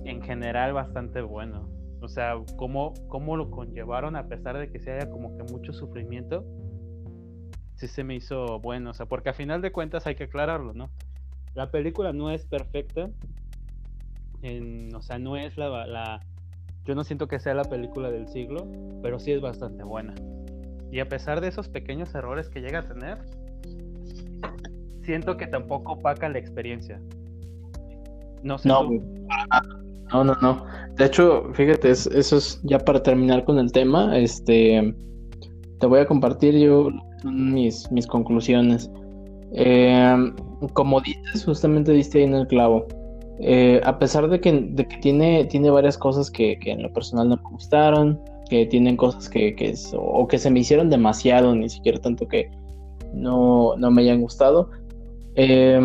[0.04, 1.68] en general bastante bueno.
[2.00, 5.72] O sea, cómo, cómo lo conllevaron a pesar de que se haya como que mucho
[5.72, 6.44] sufrimiento,
[7.74, 8.90] sí se me hizo bueno.
[8.90, 10.90] O sea, porque a final de cuentas hay que aclararlo, ¿no?
[11.54, 13.10] La película no es perfecta.
[14.94, 16.20] o sea, no es la,
[16.84, 18.66] Yo no siento que sea la película del siglo,
[19.02, 20.14] pero sí es bastante buena.
[20.90, 23.18] Y a pesar de esos pequeños errores que llega a tener,
[25.02, 27.00] siento que tampoco opaca la experiencia.
[28.42, 28.68] No sé.
[28.68, 28.88] No,
[30.12, 30.64] no, no, no.
[30.96, 34.16] De hecho, fíjate, eso es ya para terminar con el tema.
[34.18, 34.94] Este,
[35.78, 36.88] te voy a compartir yo
[37.24, 38.90] mis, mis conclusiones.
[39.52, 40.32] Eh,
[40.72, 42.86] como dices, justamente diste ahí en el clavo.
[43.40, 46.92] Eh, a pesar de que, de que, tiene, tiene varias cosas que, que, en lo
[46.92, 48.20] personal no me gustaron,
[48.50, 52.50] que tienen cosas que, que o que se me hicieron demasiado, ni siquiera tanto que
[53.14, 54.70] no, no me hayan gustado.
[55.36, 55.80] Eh,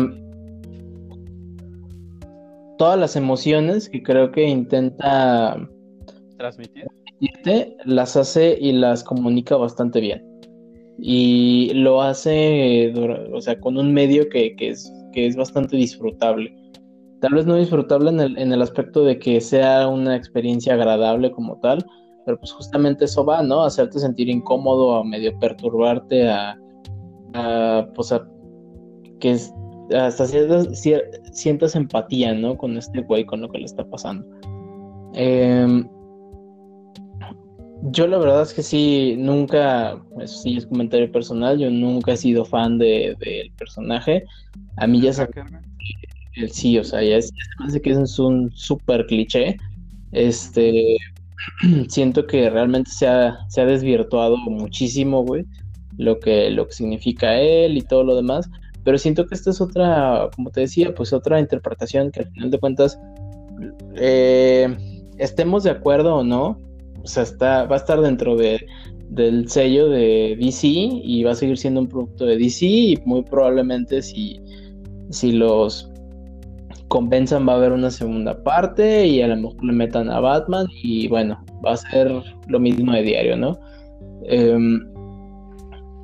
[2.78, 5.56] todas las emociones que creo que intenta
[6.36, 6.86] transmitir
[7.86, 10.22] las hace y las comunica bastante bien
[10.98, 12.92] y lo hace,
[13.32, 16.54] o sea, con un medio que, es, que es bastante disfrutable.
[17.20, 21.30] Tal vez no disfrutable en el, en el aspecto de que sea una experiencia agradable
[21.32, 21.84] como tal,
[22.24, 23.62] pero pues justamente eso va, ¿no?
[23.62, 26.56] Hacerte sentir incómodo, a medio perturbarte, a,
[27.94, 28.26] pues a
[29.20, 29.36] que
[29.96, 32.56] hasta sientas, empatía, ¿no?
[32.56, 34.26] Con este güey, con lo que le está pasando.
[35.14, 35.84] Eh,
[37.82, 42.16] yo la verdad es que sí, nunca, eso sí es comentario personal, yo nunca he
[42.16, 44.24] sido fan del de, personaje.
[44.76, 45.28] A mí ya se...
[46.50, 49.56] Sí, o sea, ya, se me hace que es un súper cliché.
[50.12, 50.96] Este,
[51.88, 55.46] siento que realmente se ha, se ha desvirtuado muchísimo, güey,
[55.96, 58.50] lo que, lo que significa él y todo lo demás.
[58.86, 62.52] Pero siento que esta es otra, como te decía, pues otra interpretación que al final
[62.52, 62.96] de cuentas,
[63.96, 64.76] eh,
[65.18, 66.60] estemos de acuerdo o no,
[67.02, 68.64] o sea, está, va a estar dentro de,
[69.08, 73.24] del sello de DC y va a seguir siendo un producto de DC y muy
[73.24, 74.40] probablemente si,
[75.10, 75.90] si los
[76.86, 80.68] convenzan va a haber una segunda parte y a lo mejor le metan a Batman
[80.80, 82.12] y bueno, va a ser
[82.46, 83.58] lo mismo de diario, ¿no?
[84.26, 84.80] Em,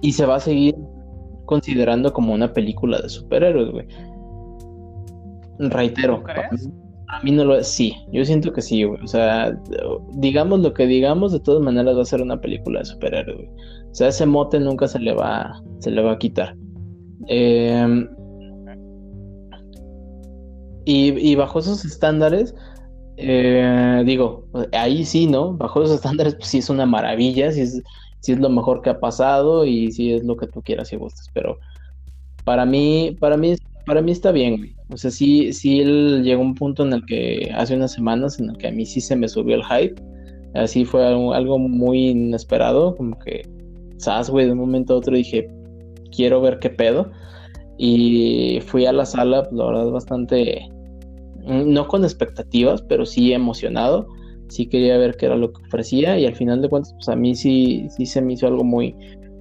[0.00, 0.74] y se va a seguir
[1.46, 3.86] considerando como una película de superhéroes, güey.
[5.58, 6.24] Reitero,
[7.08, 7.68] a mí no lo es.
[7.68, 9.02] Sí, yo siento que sí, güey.
[9.02, 9.56] O sea,
[10.14, 13.48] digamos lo que digamos, de todas maneras va a ser una película de superhéroes, güey.
[13.90, 16.56] O sea, ese mote nunca se le va, se le va a quitar.
[17.28, 18.08] Em,
[20.84, 22.54] y, bajo esos estándares,
[23.18, 25.52] eh, digo, ahí sí, ¿no?
[25.56, 27.82] Bajo esos estándares, pues sí es una maravilla, sí es,
[28.22, 30.96] sí es lo mejor que ha pasado y sí es lo que tú quieras y
[30.96, 31.28] gustes.
[31.34, 31.58] Pero
[32.44, 34.74] para mí, para mí, para mí está bien.
[34.90, 38.50] O sea, sí, sí él llegó un punto en el que hace unas semanas en
[38.50, 40.00] el que a mí sí se me subió el hype.
[40.54, 43.42] Así fue algo, muy inesperado, como que,
[43.96, 44.46] ¿sabes, güey?
[44.46, 45.48] De un momento a otro dije,
[46.14, 47.10] quiero ver qué pedo.
[47.78, 50.68] Y fui a la sala, pues, la verdad, bastante,
[51.44, 54.06] no con expectativas, pero sí emocionado.
[54.52, 57.16] Sí quería ver qué era lo que ofrecía y al final de cuentas, pues a
[57.16, 58.94] mí sí, sí se me hizo algo muy,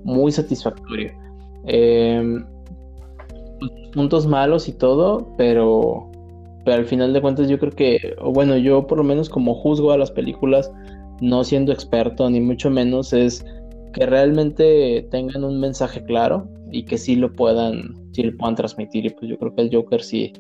[0.03, 1.11] muy satisfactorio.
[1.67, 2.41] Eh,
[3.93, 6.09] puntos malos y todo, pero,
[6.63, 9.91] pero al final de cuentas yo creo que, bueno, yo por lo menos como juzgo
[9.91, 10.71] a las películas,
[11.19, 13.45] no siendo experto ni mucho menos, es
[13.93, 19.05] que realmente tengan un mensaje claro y que sí lo puedan, sí lo puedan transmitir.
[19.05, 20.31] Y pues yo creo que el Joker sí,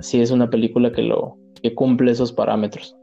[0.00, 2.96] sí es una película que lo, que cumple esos parámetros.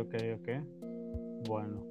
[0.00, 1.48] Ok, ok.
[1.48, 1.90] Bueno.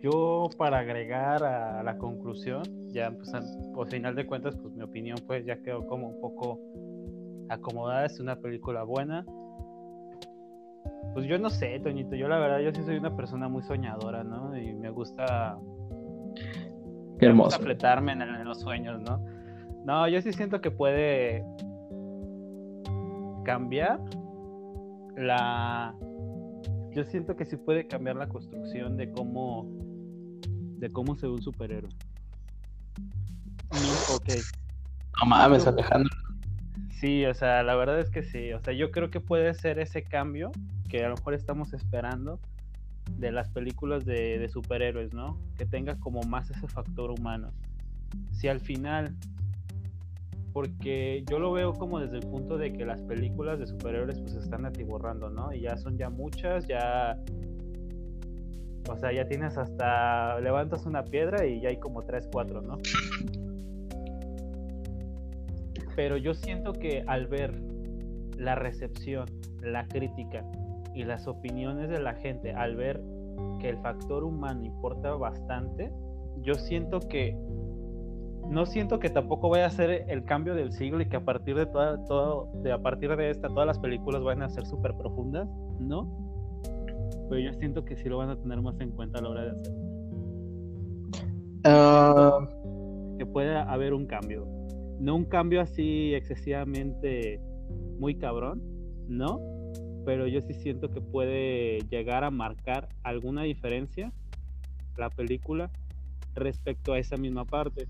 [0.00, 3.30] Yo para agregar a la conclusión, ya pues
[3.74, 6.58] por final de cuentas, pues mi opinión pues ya quedó como un poco
[7.50, 9.26] acomodada, es una película buena.
[11.12, 14.24] Pues yo no sé, Toñito, yo la verdad yo sí soy una persona muy soñadora,
[14.24, 14.56] ¿no?
[14.56, 15.58] Y me gusta
[17.18, 17.60] Qué hermoso.
[17.60, 19.22] Me gusta en, en los sueños, ¿no?
[19.84, 21.44] No, yo sí siento que puede
[23.44, 24.00] cambiar
[25.16, 25.94] la
[26.92, 29.66] yo siento que sí puede cambiar la construcción de cómo
[30.78, 31.90] de cómo se ve un superhéroe.
[34.14, 34.28] ok.
[35.20, 36.10] No mames, Alejandro.
[36.90, 38.52] Sí, o sea, la verdad es que sí.
[38.52, 40.50] O sea, yo creo que puede ser ese cambio
[40.88, 42.40] que a lo mejor estamos esperando
[43.18, 45.38] de las películas de, de superhéroes, ¿no?
[45.56, 47.52] Que tenga como más ese factor humano.
[48.32, 49.14] Si al final
[50.52, 54.34] porque yo lo veo como desde el punto de que las películas de superhéroes pues
[54.34, 55.52] están atiborrando, ¿no?
[55.52, 57.18] Y ya son ya muchas, ya
[58.88, 62.78] o sea, ya tienes hasta levantas una piedra y ya hay como tres, cuatro, ¿no?
[65.96, 67.54] Pero yo siento que al ver
[68.36, 69.26] la recepción,
[69.62, 70.44] la crítica
[70.94, 73.00] y las opiniones de la gente, al ver
[73.60, 75.92] que el factor humano importa bastante,
[76.42, 77.36] yo siento que
[78.50, 81.56] no siento que tampoco vaya a ser el cambio del siglo y que a partir
[81.56, 84.94] de toda, todo, de a partir de esta, todas las películas van a ser súper
[84.94, 85.48] profundas,
[85.78, 86.10] ¿no?
[87.28, 89.44] Pero yo siento que sí lo van a tener más en cuenta a la hora
[89.44, 89.72] de hacer.
[91.64, 92.48] Ah.
[93.18, 94.48] Que pueda haber un cambio.
[94.98, 97.40] No un cambio así excesivamente
[98.00, 98.62] muy cabrón,
[99.06, 99.40] ¿no?
[100.04, 104.12] Pero yo sí siento que puede llegar a marcar alguna diferencia
[104.96, 105.70] la película
[106.34, 107.86] respecto a esa misma parte.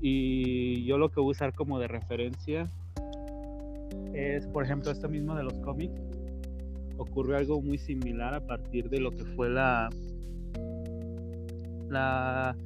[0.00, 2.70] Y yo lo que voy a usar como de referencia
[4.14, 6.00] es, por ejemplo, esto mismo de los cómics.
[6.98, 9.88] Ocurrió algo muy similar a partir de lo que fue la,
[11.88, 12.56] la,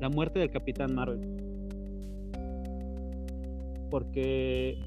[0.00, 1.20] la muerte del Capitán Marvel.
[3.90, 4.78] Porque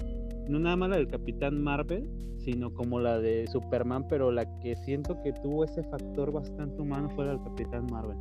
[0.49, 2.07] no nada más la del Capitán Marvel,
[2.39, 7.09] sino como la de Superman, pero la que siento que tuvo ese factor bastante humano
[7.15, 8.17] fue la del Capitán Marvel.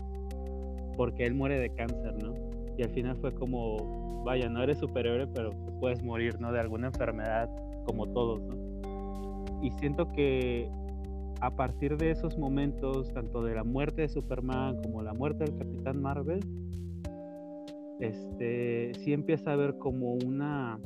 [0.96, 2.51] Porque él muere de cáncer, ¿no?
[2.76, 5.50] Y al final fue como, vaya, no eres superhéroe, pero
[5.80, 6.52] puedes morir, ¿no?
[6.52, 7.50] De alguna enfermedad
[7.84, 8.72] como todos, ¿no?
[9.62, 10.68] Y siento que
[11.40, 15.56] a partir de esos momentos, tanto de la muerte de Superman como la muerte del
[15.56, 16.40] Capitán Marvel,
[18.00, 20.78] este, sí empieza a haber como una,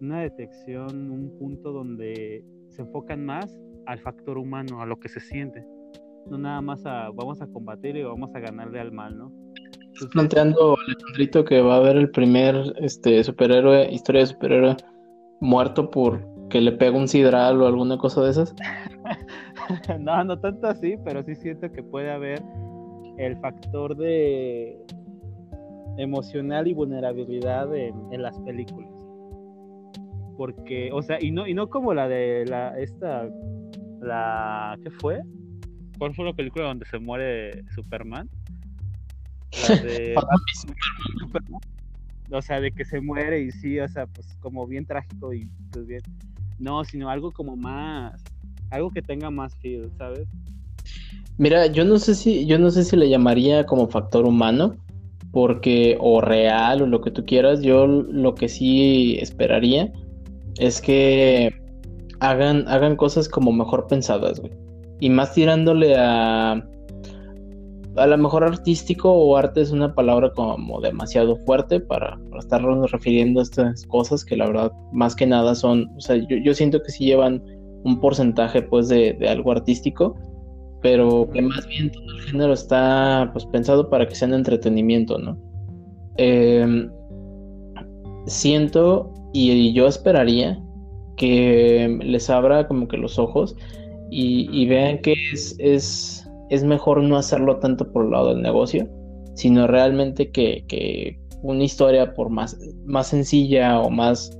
[0.00, 5.20] una detección, un punto donde se enfocan más al factor humano, a lo que se
[5.20, 5.66] siente.
[6.26, 9.32] No nada más a vamos a combatir y vamos a ganarle al mal, ¿no?
[9.98, 14.76] Estás planteando, Alejandrito, que va a haber el primer este superhéroe, historia de superhéroe
[15.40, 18.54] muerto por que le pega un sidral o alguna cosa de esas.
[19.98, 22.40] no, no tanto así, pero sí siento que puede haber
[23.16, 24.80] el factor de
[25.96, 28.92] emocional y vulnerabilidad en, las películas.
[30.36, 33.28] Porque, o sea, y no, y no como la de la, esta,
[34.00, 35.22] la, ¿qué fue?
[35.98, 38.30] ¿Cuál fue la película donde se muere Superman?
[42.30, 45.48] o sea, de que se muere y sí, o sea, pues como bien trágico y
[45.72, 46.02] pues bien.
[46.58, 48.20] No, sino algo como más,
[48.70, 50.26] algo que tenga más feel, ¿sabes?
[51.38, 54.76] Mira, yo no sé si, yo no sé si le llamaría como factor humano,
[55.30, 59.92] porque, o real, o lo que tú quieras, yo lo que sí esperaría
[60.58, 61.52] es que
[62.20, 64.52] hagan, hagan cosas como mejor pensadas, güey.
[65.00, 66.66] Y más tirándole a
[67.98, 73.40] a lo mejor artístico o arte es una palabra como demasiado fuerte para, estarnos refiriendo
[73.40, 76.90] a estas cosas que la verdad más que nada son, o sea, yo, siento que
[76.90, 77.42] sí llevan
[77.84, 80.16] un porcentaje pues de, algo artístico,
[80.80, 85.18] pero que más bien todo el género está pues pensado para que sea un entretenimiento,
[85.18, 85.36] ¿no?
[86.16, 86.90] Em,
[88.26, 90.62] siento y, yo esperaría
[91.16, 93.56] que les abra como que los ojos
[94.10, 96.17] y, y vean que es, es
[96.50, 98.88] es mejor no hacerlo tanto por el lado del negocio,
[99.34, 104.36] sino realmente que, una historia por más, más sencilla o más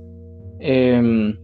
[0.59, 1.37] em,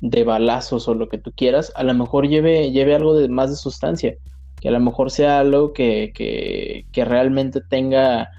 [0.00, 3.50] de balazos o lo que tú quieras, a lo mejor lleve, lleve algo de más
[3.50, 4.14] de sustancia,
[4.60, 8.30] que a lo mejor sea algo que, que, realmente tenga,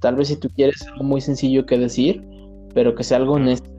[0.00, 2.22] tal vez si tú quieres algo muy sencillo que decir,
[2.74, 3.70] pero que sea algo honesto,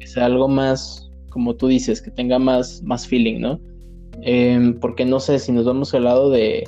[0.00, 3.60] que sea algo más, como tú dices, que tenga más, más feeling, ¿no?
[4.22, 6.64] Em, porque no sé si nos vamos al lado de,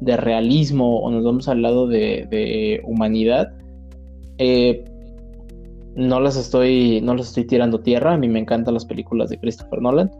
[0.00, 3.52] de realismo o nos vamos al lado de, de humanidad,
[4.38, 4.84] eh,
[5.94, 8.14] no las estoy, no las estoy tirando tierra.
[8.14, 10.10] A mí me encantan las películas de Christopher Nolan.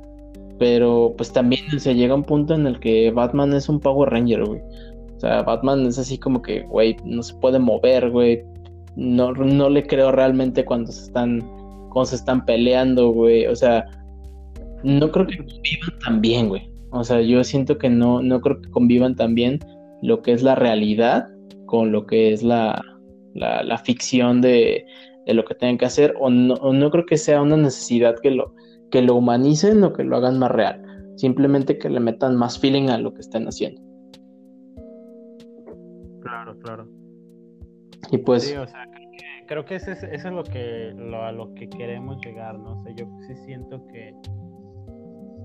[0.59, 4.45] Pero pues también se llega un punto en el que Batman es un Power Ranger,
[4.45, 4.61] güey.
[5.17, 8.43] O sea, Batman es así como que, güey, no se puede mover, güey.
[8.97, 11.41] No, no le creo realmente cuando se están,
[11.91, 13.47] cuando se están peleando, güey.
[13.47, 13.87] O sea,
[14.83, 16.70] no creo que convivan tan bien, güey.
[16.91, 19.59] O sea, yo siento que no, no creo que convivan tan bien
[20.03, 21.29] lo que es la realidad
[21.67, 22.83] con lo que es la,
[23.35, 24.85] la, la ficción de,
[25.27, 28.55] de lo que tengan que hacer, o no, creo que sea una necesidad que lo,
[28.91, 30.83] que lo humanicen o que lo hagan más real,
[31.17, 33.81] simplemente que le metan más feeling a lo que están haciendo.
[36.23, 36.89] Claro, claro.
[38.11, 38.45] Y pues...
[38.45, 38.87] Sí, o sea,
[39.47, 42.81] creo que, eso, es, lo que, a lo que queremos llegar, ¿no?
[42.81, 44.15] O sea, yo sí siento que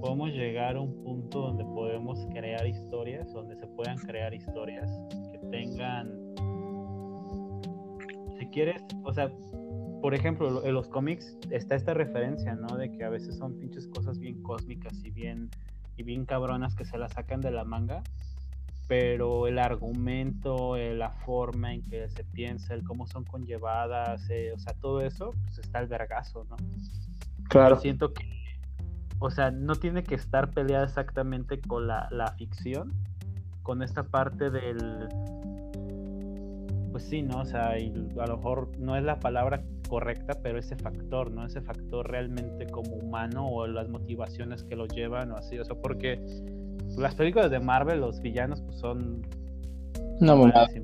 [0.06, 4.88] podemos llegar a un punto donde podemos crear historias, donde se puedan crear historias
[5.32, 6.12] que tengan,
[8.38, 9.32] si quieres, o sea,
[10.04, 12.78] por ejemplo, en los cómics está esta referencia, ¿no?
[12.78, 15.50] De que a veces son pinches cosas bien cósmicas y bien,
[15.98, 18.04] y bien cabronas que se las sacan de la manga,
[18.88, 24.54] pero el argumento, eh, la forma en que se piensa, el cómo son conllevadas, eh,
[24.54, 26.58] o sea, todo eso, pues está el vergazo, ¿no?
[27.50, 27.80] Claro.
[27.80, 28.45] siento que,
[29.20, 32.94] o sea, no tiene que estar peleada exactamente con la, la ficción,
[33.64, 35.08] con esta parte del,
[36.96, 37.42] pues sí, ¿no?
[37.42, 41.46] O sea, a lo mejor no es la palabra correcta, pero ese factor, ¿no?
[41.46, 45.76] Ese factor realmente como humano o las motivaciones que lo llevan o así, o sea,
[45.76, 46.26] porque
[46.98, 49.24] las películas de Marvel, los villanos, pues son...
[50.22, 50.82] No, Entonces,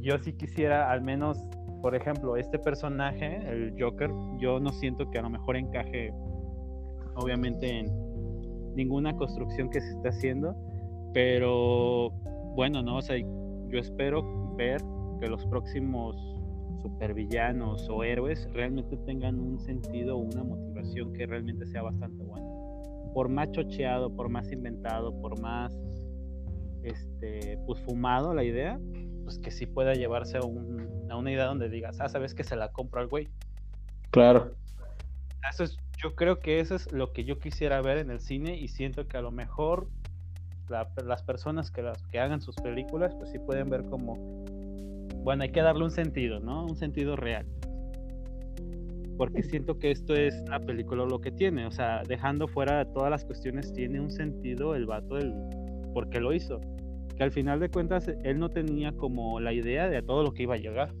[0.00, 1.38] yo sí quisiera al menos,
[1.80, 6.12] por ejemplo, este personaje, el Joker, yo no siento que a lo mejor encaje,
[7.14, 7.86] obviamente, en
[8.74, 10.54] ninguna construcción que se esté haciendo,
[11.12, 12.10] pero
[12.54, 12.98] bueno, ¿no?
[12.98, 14.80] O sea, yo espero ver
[15.20, 16.16] que los próximos
[16.82, 22.46] supervillanos o héroes realmente tengan un sentido una motivación que realmente sea bastante buena.
[23.12, 25.78] Por más chocheado, por más inventado, por más
[26.82, 28.80] este, pues fumado la idea,
[29.24, 30.40] pues que sí pueda llevarse a,
[31.16, 33.28] una idea donde digas, ah, sabes que se la compro al güey.
[34.10, 34.54] Claro.
[35.50, 38.56] Eso es, yo creo que eso es lo que yo quisiera ver en el cine
[38.56, 39.88] y siento que a lo mejor
[40.68, 44.44] las personas que, las, que hagan sus películas, pues sí pueden ver como
[45.22, 46.64] bueno, hay que darle un sentido, ¿no?
[46.64, 47.46] Un sentido real.
[49.18, 53.10] Porque siento que esto es la película lo que tiene, o sea, dejando fuera todas
[53.10, 55.34] las cuestiones, tiene un sentido el vato del
[55.92, 56.58] por qué lo hizo.
[57.20, 60.44] Que al final de cuentas él no tenía como la idea de todo lo que
[60.44, 60.94] iba a llegar.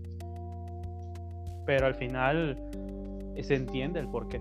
[1.64, 2.58] Pero al final
[3.40, 4.38] se entiende el por qué.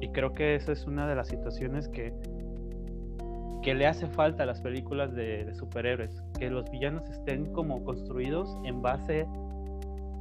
[0.00, 2.12] Y creo que esa es una de las situaciones que,
[3.62, 8.52] que le hace falta a las películas de, superhéroes, que los villanos estén como construidos
[8.64, 9.24] en base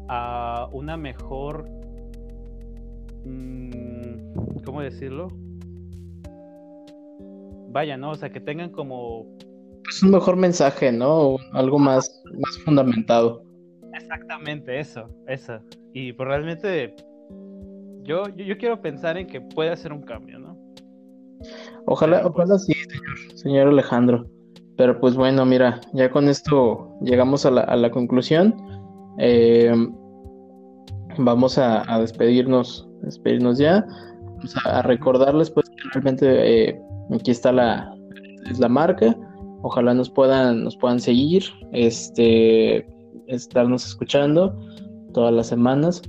[0.10, 1.68] a una mejor,
[3.26, 5.30] mm, ¿cómo decirlo?
[7.70, 8.12] Vaya, ¿no?
[8.12, 9.26] O sea, que tengan como...
[9.86, 11.38] Pues un mejor mensaje, ¿no?
[11.54, 13.44] Algo más, más fundamentado.
[13.94, 15.60] Exactamente, eso, eso.
[15.94, 16.96] Y pues realmente
[18.04, 20.58] yo, yo, yo quiero pensar en que puede hacer un cambio, ¿no?
[21.86, 24.26] Ojalá, pues ojalá sí, señor, señor Alejandro.
[24.78, 28.54] Pero pues bueno, mira, ya con esto llegamos a la, a la conclusión.
[29.20, 29.74] Eh,
[31.18, 33.86] vamos a, despedirnos, despedirnos ya.
[34.22, 36.82] Vamos a, recordarles pues que realmente eh,
[37.14, 37.96] aquí está la,
[38.50, 39.16] es la marca.
[39.68, 41.44] Ojalá nos puedan, nos puedan seguir,
[41.74, 42.86] este,
[43.26, 44.56] estarnos escuchando
[45.12, 46.04] todas las semanas.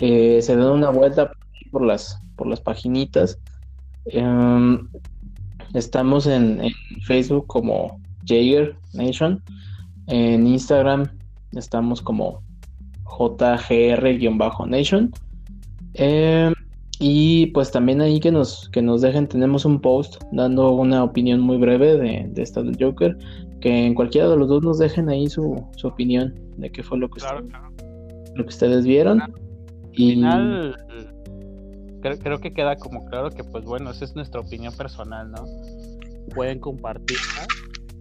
[0.00, 1.30] Eh, se den una vuelta
[1.70, 3.38] por las, por las paginitas.
[4.06, 4.88] Em,
[5.74, 6.60] estamos en,
[7.04, 9.40] Facebook como Jaeger Nation.
[10.08, 11.08] En Instagram
[11.52, 12.42] estamos como
[13.16, 15.12] JGR-Nation.
[17.00, 21.40] Y pues también ahí que nos, que nos dejen, tenemos un post dando una opinión
[21.40, 23.16] muy breve de, de esta del Joker.
[23.60, 27.08] Que en cualquiera de los dos nos dejen ahí su, opinión de qué fue lo
[27.08, 27.20] que,
[28.34, 29.22] Lo que ustedes vieron.
[29.92, 30.10] y...
[30.10, 30.76] final,
[32.00, 35.44] creo, que queda como claro que, pues bueno, esa es nuestra opinión personal, ¿no?
[36.34, 37.46] Pueden compartirla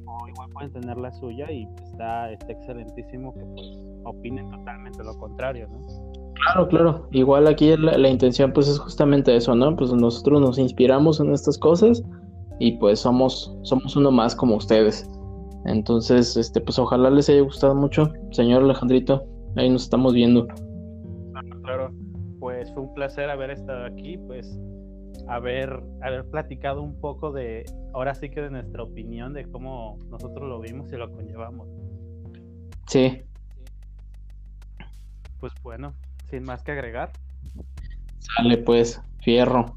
[0.05, 3.67] o igual pueden tener la suya y está, está excelentísimo que pues
[4.03, 6.16] opinen totalmente lo contrario, ¿no?
[6.43, 7.07] Claro, claro.
[7.11, 9.75] Igual aquí la, intención pues es justamente eso, ¿no?
[9.75, 12.03] Pues nosotros nos inspiramos en estas cosas
[12.59, 15.09] y pues somos, somos uno más como ustedes.
[15.65, 18.11] Entonces, este, pues ojalá les haya gustado mucho.
[18.31, 19.25] Señor Alejandrito,
[19.55, 20.47] ahí nos estamos viendo.
[21.63, 21.91] claro.
[22.39, 24.59] Pues fue un placer haber estado aquí, pues
[25.27, 30.47] haber, haber platicado un poco de, ahora sí que de nuestra opinión de cómo nosotros
[30.47, 31.67] lo vimos y lo conllevamos.
[32.87, 33.23] Sí.
[35.39, 35.93] Pues bueno,
[36.29, 37.11] sin más que agregar.
[38.19, 39.75] Sale pues, fierro.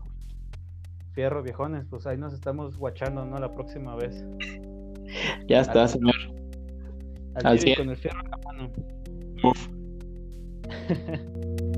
[1.12, 3.38] Fierro, viejones, pues ahí nos estamos guachando, ¿no?
[3.38, 4.24] La próxima vez.
[5.46, 6.14] Ya está, señor.
[7.44, 8.70] Al con el fierro en la mano.